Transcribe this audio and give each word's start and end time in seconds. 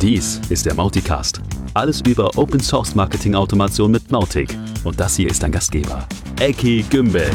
Dies 0.00 0.40
ist 0.48 0.64
der 0.64 0.74
Mauticast. 0.74 1.40
Alles 1.74 2.02
über 2.02 2.30
Open 2.38 2.60
Source 2.60 2.94
Marketing 2.94 3.34
Automation 3.34 3.90
mit 3.90 4.12
Mautic. 4.12 4.56
Und 4.84 5.00
das 5.00 5.16
hier 5.16 5.28
ist 5.28 5.42
dein 5.42 5.50
Gastgeber, 5.50 6.06
Eki 6.38 6.84
Gümbel. 6.88 7.28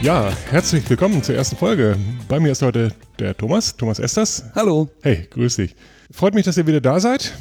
Ja, 0.00 0.32
herzlich 0.48 0.88
willkommen 0.88 1.22
zur 1.22 1.34
ersten 1.34 1.56
Folge. 1.56 1.98
Bei 2.26 2.40
mir 2.40 2.52
ist 2.52 2.62
heute 2.62 2.92
der 3.18 3.36
Thomas, 3.36 3.76
Thomas 3.76 3.98
Esters. 3.98 4.44
Hallo. 4.54 4.88
Hey, 5.02 5.28
grüß 5.28 5.56
dich. 5.56 5.76
Freut 6.10 6.32
mich, 6.32 6.46
dass 6.46 6.56
ihr 6.56 6.66
wieder 6.66 6.80
da 6.80 6.98
seid. 6.98 7.34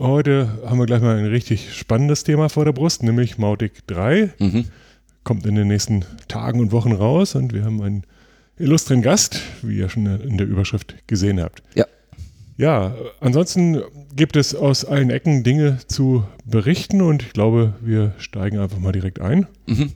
Heute 0.00 0.48
haben 0.66 0.80
wir 0.80 0.86
gleich 0.86 1.00
mal 1.00 1.16
ein 1.16 1.26
richtig 1.26 1.76
spannendes 1.76 2.24
Thema 2.24 2.48
vor 2.48 2.64
der 2.64 2.72
Brust, 2.72 3.04
nämlich 3.04 3.38
Mautic 3.38 3.86
3. 3.86 4.32
Mhm. 4.40 4.64
Kommt 5.22 5.46
in 5.46 5.54
den 5.54 5.68
nächsten 5.68 6.04
Tagen 6.26 6.58
und 6.58 6.72
Wochen 6.72 6.90
raus 6.90 7.36
und 7.36 7.52
wir 7.52 7.64
haben 7.64 7.80
einen 7.80 8.02
illustren 8.58 9.02
Gast, 9.02 9.40
wie 9.62 9.78
ihr 9.78 9.88
schon 9.88 10.06
in 10.06 10.36
der 10.38 10.46
Überschrift 10.46 10.94
gesehen 11.06 11.40
habt. 11.40 11.62
Ja. 11.74 11.86
Ja, 12.58 12.94
ansonsten 13.20 13.80
gibt 14.14 14.36
es 14.36 14.54
aus 14.54 14.84
allen 14.84 15.10
Ecken 15.10 15.42
Dinge 15.42 15.78
zu 15.88 16.24
berichten 16.44 17.00
und 17.00 17.22
ich 17.22 17.32
glaube, 17.32 17.74
wir 17.80 18.12
steigen 18.18 18.58
einfach 18.58 18.78
mal 18.78 18.92
direkt 18.92 19.20
ein 19.20 19.46
Mhm. 19.66 19.92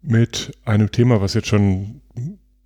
mit 0.00 0.52
einem 0.64 0.90
Thema, 0.90 1.20
was 1.20 1.34
jetzt 1.34 1.48
schon 1.48 2.00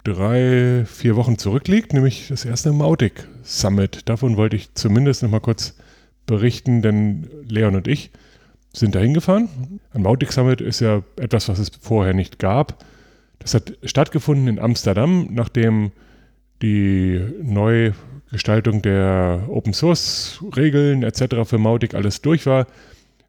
drei, 0.05 0.85
vier 0.87 1.17
Wochen 1.17 1.37
zurückliegt, 1.37 1.93
nämlich 1.93 2.29
das 2.29 2.45
erste 2.45 2.73
Mautic 2.73 3.27
Summit. 3.43 4.09
Davon 4.09 4.37
wollte 4.37 4.57
ich 4.57 4.73
zumindest 4.75 5.23
noch 5.23 5.31
mal 5.31 5.41
kurz 5.41 5.77
berichten, 6.27 6.81
denn 6.81 7.29
Leon 7.49 7.75
und 7.77 7.89
ich 7.89 8.11
sind 8.73 8.95
dahin 8.95 9.15
gefahren. 9.15 9.49
Ein 9.93 10.03
Mautic 10.03 10.33
Summit 10.33 10.61
ist 10.61 10.81
ja 10.81 11.03
etwas, 11.17 11.49
was 11.49 11.59
es 11.59 11.71
vorher 11.81 12.15
nicht 12.15 12.39
gab. 12.39 12.85
Das 13.43 13.55
hat 13.55 13.73
stattgefunden 13.83 14.49
in 14.49 14.59
Amsterdam, 14.59 15.29
nachdem 15.31 15.93
die 16.63 17.21
Neugestaltung 17.43 18.83
der 18.83 19.45
Open 19.49 19.73
Source 19.73 20.43
Regeln 20.57 21.03
etc. 21.03 21.45
für 21.45 21.59
Mautic 21.59 21.95
alles 21.95 22.23
durch 22.23 22.47
war, 22.47 22.67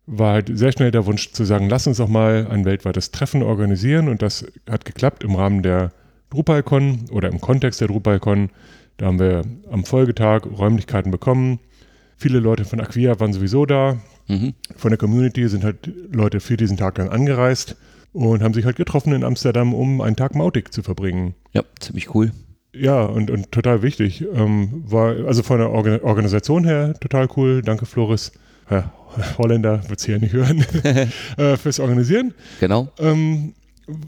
war 0.05 0.33
halt 0.33 0.51
sehr 0.53 0.71
schnell 0.71 0.91
der 0.91 1.05
Wunsch 1.05 1.31
zu 1.31 1.45
sagen, 1.45 1.69
lass 1.69 1.87
uns 1.87 1.97
doch 1.97 2.07
mal 2.09 2.47
ein 2.49 2.65
weltweites 2.65 3.11
Treffen 3.11 3.41
organisieren 3.41 4.07
und 4.09 4.21
das 4.21 4.45
hat 4.69 4.85
geklappt 4.85 5.23
im 5.23 5.35
Rahmen 5.35 5.63
der 5.63 5.91
DrupalCon 6.29 7.05
oder 7.11 7.29
im 7.29 7.41
Kontext 7.41 7.81
der 7.81 7.87
DrupalCon. 7.87 8.49
Da 8.97 9.07
haben 9.07 9.19
wir 9.19 9.43
am 9.71 9.85
Folgetag 9.85 10.45
Räumlichkeiten 10.45 11.09
bekommen. 11.11 11.59
Viele 12.17 12.39
Leute 12.39 12.65
von 12.65 12.79
Acquia 12.79 13.19
waren 13.19 13.33
sowieso 13.33 13.65
da. 13.65 13.97
Mhm. 14.27 14.53
Von 14.75 14.91
der 14.91 14.97
Community 14.97 15.47
sind 15.47 15.63
halt 15.63 15.89
Leute 16.11 16.39
für 16.39 16.57
diesen 16.57 16.77
Tag 16.77 16.95
dann 16.95 17.09
angereist 17.09 17.75
und 18.13 18.43
haben 18.43 18.53
sich 18.53 18.65
halt 18.65 18.75
getroffen 18.75 19.13
in 19.13 19.23
Amsterdam, 19.23 19.73
um 19.73 20.01
einen 20.01 20.15
Tag 20.15 20.35
Mautic 20.35 20.73
zu 20.73 20.83
verbringen. 20.83 21.35
Ja, 21.51 21.63
ziemlich 21.79 22.13
cool. 22.15 22.31
Ja, 22.75 23.03
und, 23.03 23.29
und 23.29 23.51
total 23.51 23.81
wichtig. 23.83 24.25
Ähm, 24.33 24.83
war 24.87 25.15
also 25.27 25.43
von 25.43 25.59
der 25.59 25.69
Organ 25.69 25.99
Organisation 26.01 26.63
her 26.63 26.95
total 26.99 27.27
cool. 27.35 27.61
Danke, 27.61 27.85
Floris. 27.85 28.31
Herr 28.65 28.91
Holländer 29.37 29.87
wird 29.89 29.99
es 29.99 30.05
hier 30.05 30.19
nicht 30.19 30.33
hören. 30.33 30.65
äh, 31.37 31.57
fürs 31.57 31.79
Organisieren. 31.79 32.33
Genau. 32.59 32.89
Ähm, 32.97 33.53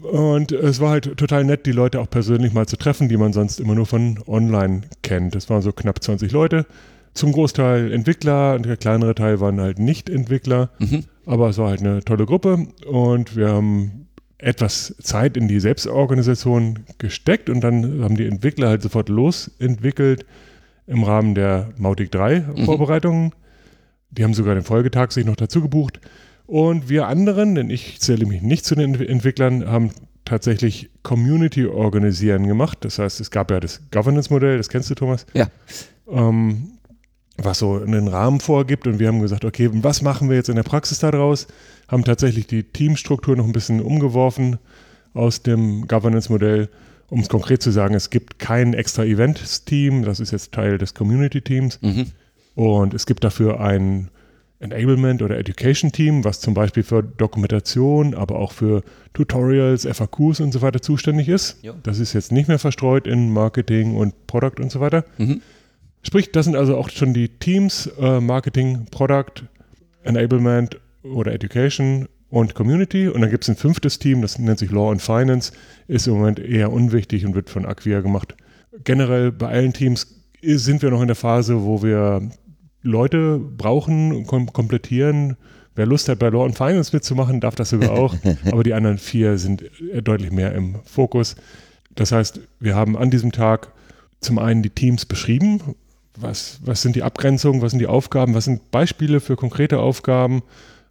und 0.02 0.52
es 0.52 0.80
war 0.80 0.90
halt 0.90 1.16
total 1.16 1.44
nett, 1.44 1.66
die 1.66 1.72
Leute 1.72 2.00
auch 2.00 2.08
persönlich 2.08 2.52
mal 2.52 2.66
zu 2.66 2.76
treffen, 2.76 3.08
die 3.08 3.16
man 3.16 3.32
sonst 3.32 3.60
immer 3.60 3.74
nur 3.74 3.86
von 3.86 4.18
online 4.26 4.82
kennt. 5.02 5.36
Es 5.36 5.50
waren 5.50 5.62
so 5.62 5.72
knapp 5.72 6.02
20 6.02 6.32
Leute. 6.32 6.66
Zum 7.12 7.32
Großteil 7.32 7.92
Entwickler 7.92 8.54
und 8.54 8.66
der 8.66 8.76
kleinere 8.76 9.14
Teil 9.14 9.40
waren 9.40 9.60
halt 9.60 9.78
Nicht-Entwickler. 9.78 10.70
Mhm. 10.78 11.04
Aber 11.26 11.48
es 11.50 11.58
war 11.58 11.68
halt 11.70 11.80
eine 11.80 12.02
tolle 12.04 12.24
Gruppe 12.24 12.66
und 12.86 13.36
wir 13.36 13.48
haben 13.50 14.06
etwas 14.38 14.94
Zeit 15.02 15.36
in 15.36 15.48
die 15.48 15.60
Selbstorganisation 15.60 16.80
gesteckt 16.98 17.50
und 17.50 17.62
dann 17.62 18.02
haben 18.02 18.16
die 18.16 18.26
Entwickler 18.26 18.68
halt 18.68 18.82
sofort 18.82 19.08
losentwickelt 19.08 20.24
im 20.86 21.02
Rahmen 21.02 21.34
der 21.34 21.70
Mautic 21.78 22.10
3 22.12 22.42
Vorbereitungen. 22.64 23.32
Die 24.10 24.22
haben 24.24 24.34
sogar 24.34 24.54
den 24.54 24.62
Folgetag 24.64 25.10
sich 25.10 25.24
noch 25.26 25.36
dazu 25.36 25.60
gebucht. 25.60 26.00
Und 26.46 26.88
wir 26.88 27.08
anderen, 27.08 27.56
denn 27.56 27.70
ich 27.70 28.00
zähle 28.00 28.24
mich 28.24 28.40
nicht 28.40 28.64
zu 28.64 28.76
den 28.76 28.94
Ent- 28.94 29.08
Entwicklern, 29.08 29.66
haben 29.66 29.90
tatsächlich 30.24 30.90
Community 31.02 31.66
organisieren 31.66 32.46
gemacht. 32.46 32.78
Das 32.82 32.98
heißt, 33.00 33.20
es 33.20 33.30
gab 33.32 33.50
ja 33.50 33.58
das 33.58 33.80
Governance-Modell, 33.90 34.56
das 34.58 34.68
kennst 34.68 34.90
du, 34.90 34.94
Thomas 34.94 35.26
Ja. 35.34 35.48
ähm, 36.08 36.72
was 37.38 37.58
so 37.58 37.74
einen 37.74 38.08
Rahmen 38.08 38.40
vorgibt. 38.40 38.86
Und 38.86 38.98
wir 38.98 39.08
haben 39.08 39.20
gesagt, 39.20 39.44
okay, 39.44 39.68
was 39.72 40.02
machen 40.02 40.28
wir 40.28 40.36
jetzt 40.36 40.48
in 40.48 40.56
der 40.56 40.62
Praxis 40.62 40.98
daraus? 40.98 41.46
Haben 41.88 42.04
tatsächlich 42.04 42.46
die 42.46 42.62
Teamstruktur 42.62 43.36
noch 43.36 43.44
ein 43.44 43.52
bisschen 43.52 43.80
umgeworfen 43.80 44.58
aus 45.14 45.42
dem 45.42 45.86
Governance-Modell, 45.88 46.68
um 47.08 47.20
es 47.20 47.28
konkret 47.28 47.62
zu 47.62 47.70
sagen, 47.70 47.94
es 47.94 48.10
gibt 48.10 48.38
kein 48.38 48.74
extra 48.74 49.04
Events-Team, 49.04 50.04
das 50.04 50.20
ist 50.20 50.32
jetzt 50.32 50.52
Teil 50.52 50.78
des 50.78 50.94
Community-Teams. 50.94 51.80
Mhm. 51.82 52.06
Und 52.54 52.94
es 52.94 53.06
gibt 53.06 53.22
dafür 53.24 53.60
ein 53.60 54.10
Enablement- 54.60 55.22
oder 55.22 55.38
Education-Team, 55.38 56.24
was 56.24 56.40
zum 56.40 56.54
Beispiel 56.54 56.82
für 56.82 57.02
Dokumentation, 57.02 58.14
aber 58.14 58.36
auch 58.36 58.52
für 58.52 58.82
Tutorials, 59.12 59.84
FAQs 59.86 60.40
und 60.40 60.52
so 60.52 60.62
weiter 60.62 60.80
zuständig 60.80 61.28
ist. 61.28 61.62
Ja. 61.62 61.74
Das 61.82 61.98
ist 61.98 62.14
jetzt 62.14 62.32
nicht 62.32 62.48
mehr 62.48 62.58
verstreut 62.58 63.06
in 63.06 63.30
Marketing 63.32 63.94
und 63.96 64.26
Product 64.26 64.60
und 64.60 64.72
so 64.72 64.80
weiter. 64.80 65.04
Mhm. 65.18 65.42
Sprich, 66.06 66.30
das 66.30 66.44
sind 66.44 66.54
also 66.54 66.76
auch 66.76 66.88
schon 66.88 67.14
die 67.14 67.28
Teams, 67.28 67.90
äh, 68.00 68.20
Marketing, 68.20 68.86
Product, 68.92 69.42
Enablement 70.04 70.78
oder 71.02 71.32
Education 71.32 72.06
und 72.30 72.54
Community. 72.54 73.08
Und 73.08 73.22
dann 73.22 73.30
gibt 73.30 73.42
es 73.42 73.50
ein 73.50 73.56
fünftes 73.56 73.98
Team, 73.98 74.22
das 74.22 74.38
nennt 74.38 74.60
sich 74.60 74.70
Law 74.70 74.92
and 74.92 75.02
Finance, 75.02 75.50
ist 75.88 76.06
im 76.06 76.14
Moment 76.14 76.38
eher 76.38 76.72
unwichtig 76.72 77.26
und 77.26 77.34
wird 77.34 77.50
von 77.50 77.66
Acquia 77.66 78.02
gemacht. 78.02 78.36
Generell 78.84 79.32
bei 79.32 79.48
allen 79.48 79.72
Teams 79.72 80.06
sind 80.42 80.80
wir 80.80 80.90
noch 80.90 81.00
in 81.00 81.08
der 81.08 81.16
Phase, 81.16 81.64
wo 81.64 81.82
wir 81.82 82.30
Leute 82.82 83.40
brauchen, 83.40 84.28
kom 84.28 84.52
komplettieren. 84.52 85.36
Wer 85.74 85.86
Lust 85.86 86.08
hat, 86.08 86.20
bei 86.20 86.28
Law 86.28 86.44
and 86.44 86.56
Finance 86.56 86.94
mitzumachen, 86.94 87.40
darf 87.40 87.56
das 87.56 87.70
sogar 87.70 87.90
auch. 87.90 88.14
Aber 88.52 88.62
die 88.62 88.74
anderen 88.74 88.98
vier 88.98 89.38
sind 89.38 89.64
deutlich 90.04 90.30
mehr 90.30 90.54
im 90.54 90.76
Fokus. 90.84 91.34
Das 91.96 92.12
heißt, 92.12 92.42
wir 92.60 92.76
haben 92.76 92.96
an 92.96 93.10
diesem 93.10 93.32
Tag 93.32 93.72
zum 94.20 94.38
einen 94.38 94.62
die 94.62 94.70
Teams 94.70 95.04
beschrieben. 95.04 95.74
Was, 96.18 96.60
was 96.64 96.82
sind 96.82 96.96
die 96.96 97.02
Abgrenzungen, 97.02 97.62
was 97.62 97.72
sind 97.72 97.80
die 97.80 97.86
Aufgaben, 97.86 98.34
was 98.34 98.44
sind 98.44 98.70
Beispiele 98.70 99.20
für 99.20 99.36
konkrete 99.36 99.78
Aufgaben, 99.78 100.42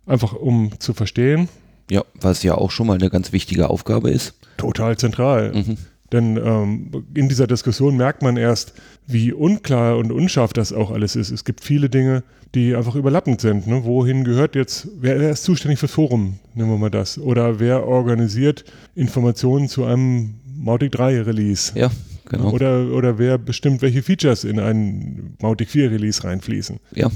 einfach 0.05 0.33
um 0.33 0.71
zu 0.79 0.93
verstehen. 0.93 1.49
Ja, 1.89 2.03
was 2.15 2.43
ja 2.43 2.55
auch 2.55 2.71
schon 2.71 2.87
mal 2.87 2.95
eine 2.95 3.09
ganz 3.09 3.31
wichtige 3.31 3.69
Aufgabe 3.69 4.09
ist. 4.09 4.33
Total 4.57 4.97
zentral. 4.97 5.53
Mhm. 5.53 5.77
Denn 6.11 6.37
ähm, 6.37 7.05
in 7.13 7.29
dieser 7.29 7.47
Diskussion 7.47 7.97
merkt 7.97 8.21
man 8.21 8.37
erst, 8.37 8.73
wie 9.07 9.33
unklar 9.33 9.97
und 9.97 10.11
unscharf 10.11 10.53
das 10.53 10.71
auch 10.71 10.91
alles 10.91 11.15
ist. 11.15 11.31
Es 11.31 11.43
gibt 11.43 11.63
viele 11.63 11.89
Dinge, 11.89 12.23
die 12.53 12.75
einfach 12.75 12.95
überlappend 12.95 13.41
sind. 13.41 13.67
Ne? 13.67 13.83
Wohin 13.83 14.23
gehört 14.23 14.55
jetzt, 14.55 14.87
wer, 14.99 15.19
wer 15.19 15.31
ist 15.31 15.43
zuständig 15.43 15.79
fürs 15.79 15.91
Forum, 15.91 16.39
nehmen 16.53 16.69
wir 16.69 16.77
mal 16.77 16.91
das. 16.91 17.17
Oder 17.17 17.59
wer 17.59 17.85
organisiert 17.87 18.65
Informationen 18.93 19.67
zu 19.67 19.83
einem 19.83 20.35
Mautic 20.57 20.91
3 20.93 21.23
Release. 21.23 21.71
Ja, 21.75 21.91
genau. 22.29 22.51
Oder, 22.51 22.87
oder 22.91 23.17
wer 23.17 23.37
bestimmt, 23.37 23.81
welche 23.81 24.01
Features 24.03 24.43
in 24.43 24.59
einen 24.59 25.35
Mautic 25.41 25.69
4 25.69 25.91
Release 25.91 26.23
reinfließen. 26.23 26.79
Ja, 26.93 27.09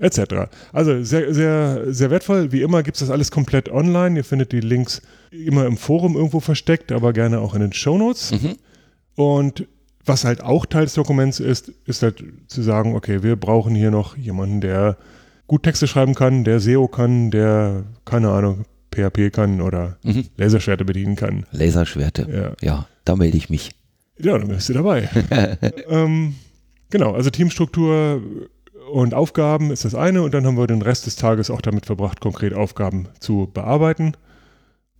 Etc. 0.00 0.20
Also 0.72 1.02
sehr, 1.02 1.34
sehr, 1.34 1.92
sehr 1.92 2.10
wertvoll. 2.12 2.52
Wie 2.52 2.62
immer 2.62 2.84
gibt 2.84 2.96
es 2.96 3.00
das 3.00 3.10
alles 3.10 3.32
komplett 3.32 3.68
online. 3.68 4.16
Ihr 4.18 4.24
findet 4.24 4.52
die 4.52 4.60
Links 4.60 5.02
immer 5.32 5.66
im 5.66 5.76
Forum 5.76 6.14
irgendwo 6.14 6.38
versteckt, 6.38 6.92
aber 6.92 7.12
gerne 7.12 7.40
auch 7.40 7.54
in 7.54 7.60
den 7.62 7.72
Shownotes. 7.72 8.30
Mhm. 8.30 8.54
Und 9.16 9.66
was 10.04 10.24
halt 10.24 10.40
auch 10.42 10.66
Teil 10.66 10.84
des 10.84 10.94
Dokuments 10.94 11.40
ist, 11.40 11.72
ist 11.86 12.02
halt 12.04 12.22
zu 12.46 12.62
sagen, 12.62 12.94
okay, 12.94 13.24
wir 13.24 13.34
brauchen 13.34 13.74
hier 13.74 13.90
noch 13.90 14.16
jemanden, 14.16 14.60
der 14.60 14.96
gut 15.48 15.64
Texte 15.64 15.88
schreiben 15.88 16.14
kann, 16.14 16.44
der 16.44 16.60
SEO 16.60 16.86
kann, 16.86 17.32
der, 17.32 17.82
keine 18.04 18.30
Ahnung, 18.30 18.66
PHP 18.94 19.30
kann 19.32 19.60
oder 19.60 19.98
Mhm. 20.04 20.26
Laserschwerte 20.36 20.84
bedienen 20.84 21.16
kann. 21.16 21.44
Laserschwerte. 21.50 22.54
Ja, 22.62 22.66
Ja, 22.66 22.86
da 23.04 23.16
melde 23.16 23.36
ich 23.36 23.50
mich. 23.50 23.72
Ja 24.18 24.38
dann 24.38 24.48
bist 24.48 24.68
du 24.68 24.72
dabei. 24.72 25.08
ähm, 25.88 26.34
genau, 26.90 27.12
also 27.14 27.30
Teamstruktur 27.30 28.22
und 28.92 29.14
Aufgaben 29.14 29.70
ist 29.70 29.84
das 29.84 29.94
eine 29.94 30.22
und 30.22 30.34
dann 30.34 30.46
haben 30.46 30.56
wir 30.56 30.66
den 30.66 30.82
Rest 30.82 31.06
des 31.06 31.16
Tages 31.16 31.50
auch 31.50 31.60
damit 31.60 31.86
verbracht, 31.86 32.20
konkret 32.20 32.54
Aufgaben 32.54 33.08
zu 33.20 33.50
bearbeiten. 33.52 34.14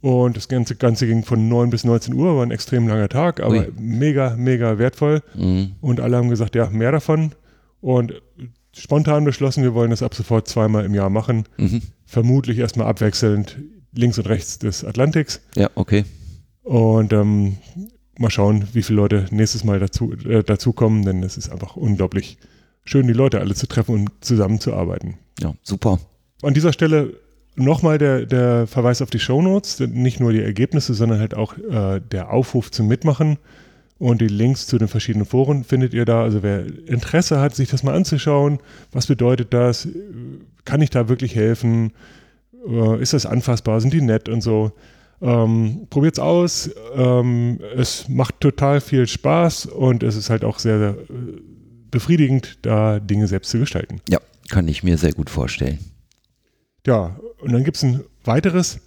Und 0.01 0.37
das 0.37 0.49
Ganze, 0.49 0.77
Ganze 0.77 1.07
ging 1.07 1.25
von 1.25 1.49
9 1.49 1.71
bis 1.71 1.85
19 1.85 2.15
Uhr, 2.15 2.37
war 2.37 2.45
ein 2.45 2.53
extrem 2.53 2.87
langer 2.87 3.09
Tag, 3.09 3.41
aber 3.41 3.59
Ui. 3.59 3.73
mega, 3.79 4.37
mega 4.37 4.79
wertvoll. 4.79 5.23
Mhm. 5.35 5.73
Und 5.81 6.01
alle 6.01 6.17
haben 6.17 6.31
gesagt, 6.31 6.55
ja, 6.55 6.71
mehr 6.71 6.93
davon. 6.93 7.33
Und 7.81 8.23
spontan 8.77 9.25
beschlossen, 9.25 9.65
wir 9.65 9.75
wollen 9.75 9.91
das 9.91 10.03
ab 10.03 10.15
sofort 10.15 10.47
zweimal 10.47 10.85
im 10.85 10.95
Jahr 10.95 11.11
machen. 11.11 11.45
Mhm. 11.57 11.83
Vermutlich 12.07 12.59
erstmal 12.59 12.87
abwechselnd 12.87 13.59
links 13.93 14.19
und 14.19 14.29
rechts 14.29 14.59
des 14.61 14.85
Atlantiks. 14.85 15.41
Ja, 15.57 15.69
okay. 15.75 16.05
Und 16.63 17.13
ähm, 17.13 17.57
mal 18.19 18.31
schauen, 18.31 18.67
wie 18.73 18.83
viele 18.83 18.97
Leute 18.97 19.27
nächstes 19.31 19.65
Mal 19.65 19.79
dazu, 19.79 20.13
äh, 20.13 20.43
dazukommen, 20.43 21.05
denn 21.05 21.23
es 21.23 21.37
ist 21.37 21.51
einfach 21.51 21.77
unglaublich 21.77 22.39
schön, 22.85 23.07
die 23.07 23.13
Leute 23.13 23.41
alle 23.41 23.55
zu 23.55 23.67
treffen 23.67 23.95
und 23.95 24.11
zusammenzuarbeiten. 24.21 25.15
Ja, 25.41 25.55
super. 25.63 25.99
An 26.43 26.55
dieser 26.55 26.73
Stelle 26.73 27.15
nochmal 27.57 27.99
der, 27.99 28.27
der 28.27 28.67
Verweis 28.67 29.03
auf 29.03 29.11
die 29.11 29.19
Shownotes, 29.19 29.81
nicht 29.81 30.21
nur 30.21 30.33
die 30.33 30.43
Ergebnisse, 30.43 30.95
sondern 30.95 31.19
halt 31.19 31.35
auch 31.35 31.57
äh, 31.59 32.01
der 32.01 32.31
Aufruf 32.33 32.71
zum 32.71 32.87
Mitmachen 32.89 33.39
Und 33.99 34.21
die 34.21 34.29
Links 34.29 34.67
zu 34.69 34.79
den 34.79 34.87
verschiedenen 34.87 35.27
Foren 35.27 35.65
findet 35.65 35.93
ihr 35.93 36.05
da. 36.05 36.23
Also 36.23 36.43
wer 36.43 36.65
Interesse 36.87 37.41
hat, 37.41 37.57
sich 37.57 37.69
das 37.69 37.83
mal 37.83 37.95
anzuschauen, 37.97 38.61
was 38.93 39.09
bedeutet 39.09 39.53
das? 39.53 39.89
Kann 40.65 40.81
ich 40.83 40.91
da 40.91 41.09
wirklich 41.09 41.35
helfen? 41.35 41.93
Äh, 42.67 43.03
Ist 43.03 43.13
das 43.13 43.27
anfassbar? 43.27 43.81
Sind 43.81 43.93
die 43.93 44.01
nett 44.01 44.29
und 44.29 44.41
so? 44.41 44.71
Ähm, 45.21 45.87
probiert's 45.91 46.19
aus. 46.19 46.71
Ähm, 46.95 47.59
es 47.77 48.09
macht 48.09 48.41
total 48.41 48.81
viel 48.81 49.07
Spaß 49.07 49.67
und 49.67 50.03
es 50.03 50.17
ist 50.17 50.31
halt 50.31 50.45
auch 50.45 50.59
sehr, 50.59 50.79
sehr 50.79 50.91
äh, 50.91 51.41
befriedigend, 51.91 52.59
da 52.63 53.01
Dinge 53.01 53.27
selbst 53.27 53.51
zu 53.51 53.59
gestalten. 53.59 54.01
Ja, 54.09 54.21
kann 54.49 54.69
ich 54.69 54.83
mir 54.83 54.97
sehr 54.97 55.13
gut 55.13 55.31
vorstellen. 55.31 55.79
Ja, 56.87 57.19
und 57.41 57.53
dann 57.53 57.65
gibt 57.65 57.77
es 57.77 57.83
ein 57.83 58.05
weiteres 58.25 58.81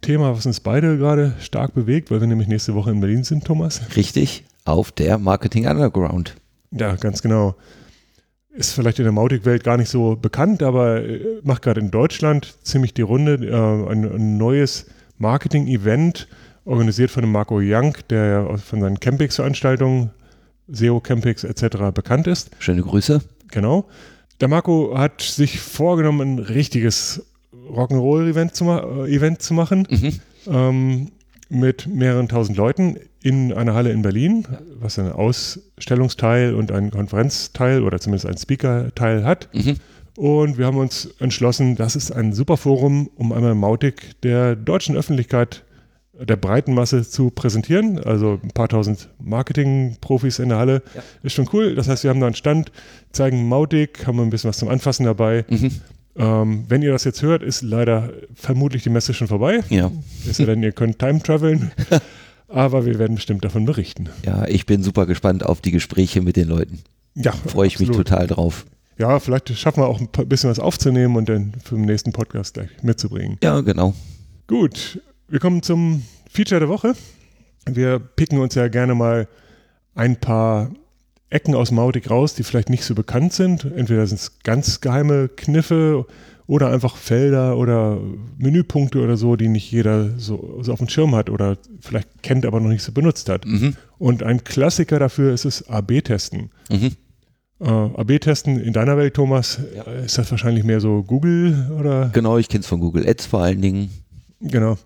Thema, 0.00 0.36
was 0.36 0.46
uns 0.46 0.60
beide 0.60 0.98
gerade 0.98 1.34
stark 1.40 1.74
bewegt, 1.74 2.10
weil 2.10 2.20
wir 2.20 2.28
nämlich 2.28 2.48
nächste 2.48 2.74
Woche 2.74 2.90
in 2.90 3.00
Berlin 3.00 3.24
sind, 3.24 3.44
Thomas. 3.44 3.80
Richtig, 3.96 4.44
auf 4.64 4.92
der 4.92 5.18
Marketing 5.18 5.66
Underground. 5.66 6.36
Ja, 6.70 6.94
ganz 6.96 7.22
genau. 7.22 7.56
Ist 8.50 8.72
vielleicht 8.72 8.98
in 8.98 9.04
der 9.04 9.12
Mautic-Welt 9.12 9.64
gar 9.64 9.76
nicht 9.76 9.88
so 9.88 10.16
bekannt, 10.16 10.62
aber 10.62 11.02
äh, 11.04 11.40
macht 11.42 11.62
gerade 11.62 11.80
in 11.80 11.90
Deutschland 11.90 12.56
ziemlich 12.62 12.92
die 12.92 13.02
Runde. 13.02 13.34
Äh, 13.34 13.90
ein, 13.90 14.04
ein 14.04 14.36
neues 14.36 14.86
Marketing-Event, 15.18 16.28
organisiert 16.64 17.10
von 17.10 17.22
dem 17.22 17.32
Marco 17.32 17.58
Young, 17.60 17.96
der 18.10 18.26
ja 18.26 18.56
von 18.56 18.80
seinen 18.80 19.00
Campix-Veranstaltungen, 19.00 20.10
SEO 20.68 21.00
Campix 21.00 21.44
etc. 21.44 21.92
bekannt 21.94 22.26
ist. 22.26 22.50
Schöne 22.58 22.82
Grüße. 22.82 23.22
Genau. 23.50 23.88
Der 24.40 24.48
Marco 24.48 24.96
hat 24.96 25.22
sich 25.22 25.60
vorgenommen, 25.60 26.36
ein 26.36 26.38
richtiges 26.38 27.26
Rock'n'Roll-Event 27.52 28.54
zu, 28.54 28.64
ma 28.64 28.80
äh, 28.80 29.14
Event 29.14 29.42
zu 29.42 29.54
machen. 29.54 29.86
Mhm. 29.90 30.20
Ähm, 30.46 31.08
mit 31.48 31.86
mehreren 31.86 32.28
tausend 32.28 32.58
Leuten 32.58 32.98
in 33.22 33.52
einer 33.52 33.74
Halle 33.74 33.90
in 33.90 34.02
Berlin, 34.02 34.46
was 34.78 34.98
einen 34.98 35.12
Ausstellungsteil 35.12 36.54
und 36.54 36.70
einen 36.70 36.90
Konferenzteil 36.90 37.82
oder 37.82 37.98
zumindest 37.98 38.26
einen 38.26 38.38
Speaker-Teil 38.38 39.24
hat. 39.24 39.48
Mhm. 39.54 39.76
Und 40.18 40.58
wir 40.58 40.66
haben 40.66 40.78
uns 40.78 41.08
entschlossen, 41.20 41.76
das 41.76 41.94
ist 41.94 42.10
ein 42.10 42.32
super 42.32 42.56
Forum, 42.56 43.08
um 43.14 43.30
einmal 43.30 43.54
Mautic 43.54 44.20
der 44.22 44.56
deutschen 44.56 44.96
Öffentlichkeit, 44.96 45.62
der 46.12 46.34
breiten 46.34 46.74
Masse 46.74 47.08
zu 47.08 47.30
präsentieren. 47.30 48.00
Also 48.00 48.40
ein 48.42 48.50
paar 48.50 48.66
tausend 48.66 49.10
Marketing-Profis 49.22 50.40
in 50.40 50.48
der 50.48 50.58
Halle. 50.58 50.82
Ja. 50.92 51.04
Ist 51.22 51.34
schon 51.34 51.48
cool. 51.52 51.76
Das 51.76 51.86
heißt, 51.86 52.02
wir 52.02 52.10
haben 52.10 52.18
da 52.18 52.26
einen 52.26 52.34
Stand, 52.34 52.72
zeigen 53.12 53.46
Mautic, 53.48 54.08
haben 54.08 54.18
ein 54.18 54.30
bisschen 54.30 54.50
was 54.50 54.58
zum 54.58 54.68
Anfassen 54.68 55.04
dabei. 55.06 55.44
Mhm. 55.50 55.70
Ähm, 56.16 56.64
wenn 56.66 56.82
ihr 56.82 56.90
das 56.90 57.04
jetzt 57.04 57.22
hört, 57.22 57.44
ist 57.44 57.62
leider 57.62 58.10
vermutlich 58.34 58.82
die 58.82 58.90
Messe 58.90 59.14
schon 59.14 59.28
vorbei. 59.28 59.60
Ja. 59.68 59.92
Es 60.28 60.38
sei 60.38 60.46
denn, 60.46 60.64
ihr 60.64 60.72
könnt 60.72 60.98
time 60.98 61.22
traveln. 61.22 61.70
Aber 62.48 62.86
wir 62.86 62.98
werden 62.98 63.14
bestimmt 63.14 63.44
davon 63.44 63.66
berichten. 63.66 64.08
ja, 64.26 64.48
ich 64.48 64.66
bin 64.66 64.82
super 64.82 65.06
gespannt 65.06 65.46
auf 65.46 65.60
die 65.60 65.70
Gespräche 65.70 66.22
mit 66.22 66.34
den 66.34 66.48
Leuten. 66.48 66.80
Ja, 67.14 67.30
Freue 67.30 67.68
ich 67.68 67.78
mich 67.78 67.90
absolut. 67.90 68.08
total 68.08 68.26
drauf. 68.26 68.66
Ja, 68.98 69.20
vielleicht 69.20 69.56
schaffen 69.56 69.82
wir 69.82 69.86
auch 69.86 70.00
ein 70.00 70.28
bisschen 70.28 70.50
was 70.50 70.58
aufzunehmen 70.58 71.16
und 71.16 71.28
dann 71.28 71.52
für 71.64 71.76
den 71.76 71.84
nächsten 71.84 72.12
Podcast 72.12 72.54
gleich 72.54 72.70
mitzubringen. 72.82 73.38
Ja, 73.42 73.60
genau. 73.60 73.94
Gut, 74.48 75.00
wir 75.28 75.38
kommen 75.38 75.62
zum 75.62 76.02
Feature 76.30 76.60
der 76.60 76.68
Woche. 76.68 76.94
Wir 77.70 77.98
picken 78.00 78.38
uns 78.38 78.54
ja 78.54 78.68
gerne 78.68 78.94
mal 78.94 79.28
ein 79.94 80.16
paar 80.16 80.70
Ecken 81.30 81.54
aus 81.54 81.70
Mautic 81.70 82.10
raus, 82.10 82.34
die 82.34 82.42
vielleicht 82.42 82.70
nicht 82.70 82.84
so 82.84 82.94
bekannt 82.94 83.32
sind. 83.32 83.64
Entweder 83.64 84.06
sind 84.06 84.18
es 84.18 84.38
ganz 84.40 84.80
geheime 84.80 85.28
Kniffe 85.28 86.06
oder 86.46 86.70
einfach 86.70 86.96
Felder 86.96 87.58
oder 87.58 88.00
Menüpunkte 88.38 89.00
oder 89.00 89.18
so, 89.18 89.36
die 89.36 89.48
nicht 89.48 89.70
jeder 89.70 90.18
so, 90.18 90.60
so 90.62 90.72
auf 90.72 90.78
dem 90.78 90.88
Schirm 90.88 91.14
hat 91.14 91.28
oder 91.28 91.58
vielleicht 91.80 92.22
kennt, 92.22 92.46
aber 92.46 92.58
noch 92.58 92.70
nicht 92.70 92.82
so 92.82 92.90
benutzt 92.90 93.28
hat. 93.28 93.44
Mhm. 93.44 93.76
Und 93.98 94.22
ein 94.22 94.42
Klassiker 94.42 94.98
dafür 94.98 95.34
ist 95.34 95.44
es 95.44 95.68
AB-Testen. 95.68 96.50
Mhm. 96.70 96.92
Äh, 97.60 97.64
AB-Testen 97.68 98.60
in 98.60 98.72
deiner 98.72 98.96
Welt, 98.96 99.14
Thomas, 99.14 99.58
Ja. 99.74 99.82
äh, 99.84 100.04
ist 100.04 100.16
das 100.16 100.30
wahrscheinlich 100.30 100.62
mehr 100.64 100.80
so 100.80 101.02
Google 101.02 101.70
oder? 101.78 102.10
Genau, 102.12 102.38
ich 102.38 102.48
kenne 102.48 102.60
es 102.60 102.66
von 102.68 102.78
Google 102.80 103.08
Ads 103.08 103.26
vor 103.26 103.42
allen 103.42 103.60
Dingen. 103.60 103.90
Genau. 104.40 104.78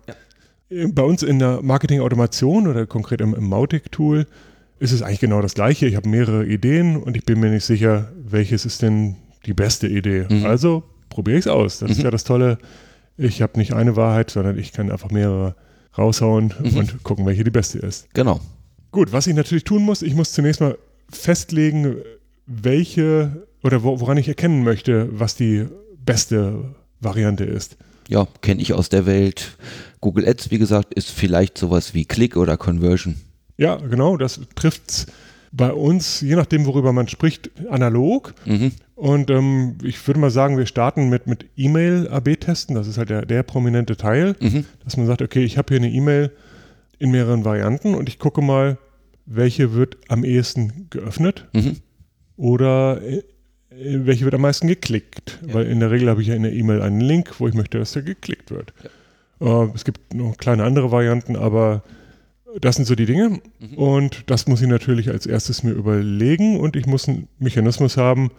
Äh, 0.69 0.87
Bei 0.87 1.03
uns 1.03 1.21
in 1.21 1.37
der 1.39 1.61
Marketing-Automation 1.61 2.67
oder 2.67 2.87
konkret 2.87 3.21
im, 3.21 3.35
im 3.35 3.43
Mautic-Tool 3.47 4.25
ist 4.79 4.91
es 4.91 5.03
eigentlich 5.03 5.19
genau 5.19 5.41
das 5.41 5.53
Gleiche. 5.53 5.85
Ich 5.85 5.95
habe 5.95 6.09
mehrere 6.09 6.45
Ideen 6.47 6.97
und 6.97 7.15
ich 7.15 7.25
bin 7.25 7.39
mir 7.39 7.51
nicht 7.51 7.63
sicher, 7.63 8.11
welches 8.17 8.65
ist 8.65 8.81
denn 8.81 9.17
die 9.45 9.53
beste 9.53 9.87
Idee. 9.87 10.25
Mhm. 10.27 10.45
Also 10.45 10.83
probiere 11.09 11.37
ich 11.37 11.45
es 11.45 11.51
aus. 11.51 11.77
Das 11.79 11.91
ist 11.91 11.99
Mhm. 11.99 12.03
ja 12.05 12.11
das 12.11 12.23
Tolle. 12.23 12.57
Ich 13.17 13.43
habe 13.43 13.59
nicht 13.59 13.73
eine 13.73 13.95
Wahrheit, 13.95 14.31
sondern 14.31 14.57
ich 14.57 14.71
kann 14.71 14.91
einfach 14.91 15.11
mehrere 15.11 15.55
raushauen 15.95 16.51
Mhm. 16.59 16.77
und 16.77 17.03
gucken, 17.03 17.25
welche 17.27 17.43
die 17.43 17.51
beste 17.51 17.77
ist. 17.77 18.11
Genau. 18.15 18.39
Gut, 18.91 19.11
was 19.13 19.27
ich 19.27 19.35
natürlich 19.35 19.63
tun 19.63 19.83
muss, 19.83 20.01
ich 20.01 20.15
muss 20.15 20.33
zunächst 20.33 20.59
mal 20.59 20.75
festlegen, 21.11 21.97
welche 22.45 23.47
oder 23.63 23.83
wo, 23.83 23.99
woran 23.99 24.17
ich 24.17 24.27
erkennen 24.27 24.63
möchte, 24.63 25.07
was 25.11 25.35
die 25.35 25.65
beste 26.03 26.75
Variante 26.99 27.43
ist. 27.45 27.77
Ja, 28.09 28.27
kenne 28.41 28.61
ich 28.61 28.73
aus 28.73 28.89
der 28.89 29.05
Welt. 29.05 29.57
Google 30.01 30.27
Ads, 30.27 30.51
wie 30.51 30.57
gesagt, 30.57 30.93
ist 30.93 31.09
vielleicht 31.11 31.57
sowas 31.57 31.93
wie 31.93 32.05
Click 32.05 32.35
oder 32.35 32.57
Conversion. 32.57 33.15
Ja, 33.57 33.77
genau, 33.77 34.17
das 34.17 34.41
trifft 34.55 35.07
bei 35.53 35.71
uns, 35.71 36.19
je 36.21 36.35
nachdem, 36.35 36.65
worüber 36.65 36.91
man 36.91 37.07
spricht, 37.07 37.51
analog. 37.69 38.33
Mhm. 38.45 38.71
Und 38.95 39.29
ähm, 39.29 39.77
ich 39.83 40.05
würde 40.07 40.19
mal 40.19 40.31
sagen, 40.31 40.57
wir 40.57 40.65
starten 40.65 41.09
mit, 41.09 41.27
mit 41.27 41.45
E-Mail-AB-Testen. 41.55 42.75
Das 42.75 42.87
ist 42.87 42.97
halt 42.97 43.09
der, 43.09 43.25
der 43.25 43.43
prominente 43.43 43.95
Teil, 43.95 44.35
Mhm. 44.39 44.65
dass 44.83 44.97
man 44.97 45.05
sagt, 45.07 45.21
okay, 45.21 45.43
ich 45.43 45.57
habe 45.57 45.73
hier 45.73 45.77
eine 45.83 45.91
E-Mail 45.91 46.31
in 46.99 47.11
mehreren 47.11 47.45
Varianten 47.45 47.95
und 47.95 48.09
ich 48.09 48.19
gucke 48.19 48.41
mal, 48.41 48.77
welche 49.25 49.73
wird 49.73 49.97
am 50.09 50.23
ehesten 50.23 50.87
geöffnet 50.89 51.47
Mhm. 51.53 51.77
Oder 52.37 53.01
äh, 53.01 53.23
welche 53.69 54.25
wird 54.25 54.33
am 54.33 54.41
meisten 54.41 54.67
geklickt. 54.67 55.39
Ja. 55.45 55.55
Weil 55.55 55.67
in 55.67 55.79
der 55.79 55.91
Regel 55.91 56.09
habe 56.09 56.21
ich 56.21 56.27
ja 56.27 56.35
in 56.35 56.43
der 56.43 56.53
E-Mail 56.53 56.81
einen 56.81 57.01
Link, 57.01 57.39
wo 57.39 57.47
ich 57.47 57.53
möchte, 57.53 57.79
dass 57.79 57.93
der 57.93 58.03
geklickt 58.03 58.51
wird. 58.51 58.73
Äh, 59.39 59.67
es 59.73 59.85
gibt 59.85 60.13
noch 60.13 60.37
kleine 60.37 60.63
andere 60.63 60.91
Varianten, 60.91 61.35
aber 61.35 61.83
das 62.61 62.75
sind 62.75 62.85
so 62.85 62.95
die 62.95 63.05
Dinge. 63.05 63.41
Mhm. 63.59 63.77
Und 63.77 64.23
das 64.29 64.47
muss 64.47 64.61
ich 64.61 64.67
natürlich 64.67 65.09
als 65.09 65.25
erstes 65.25 65.63
mir 65.63 65.71
überlegen 65.71 66.59
und 66.59 66.75
ich 66.75 66.85
muss 66.85 67.07
einen 67.07 67.27
Mechanismus 67.39 67.97
haben, 67.97 68.31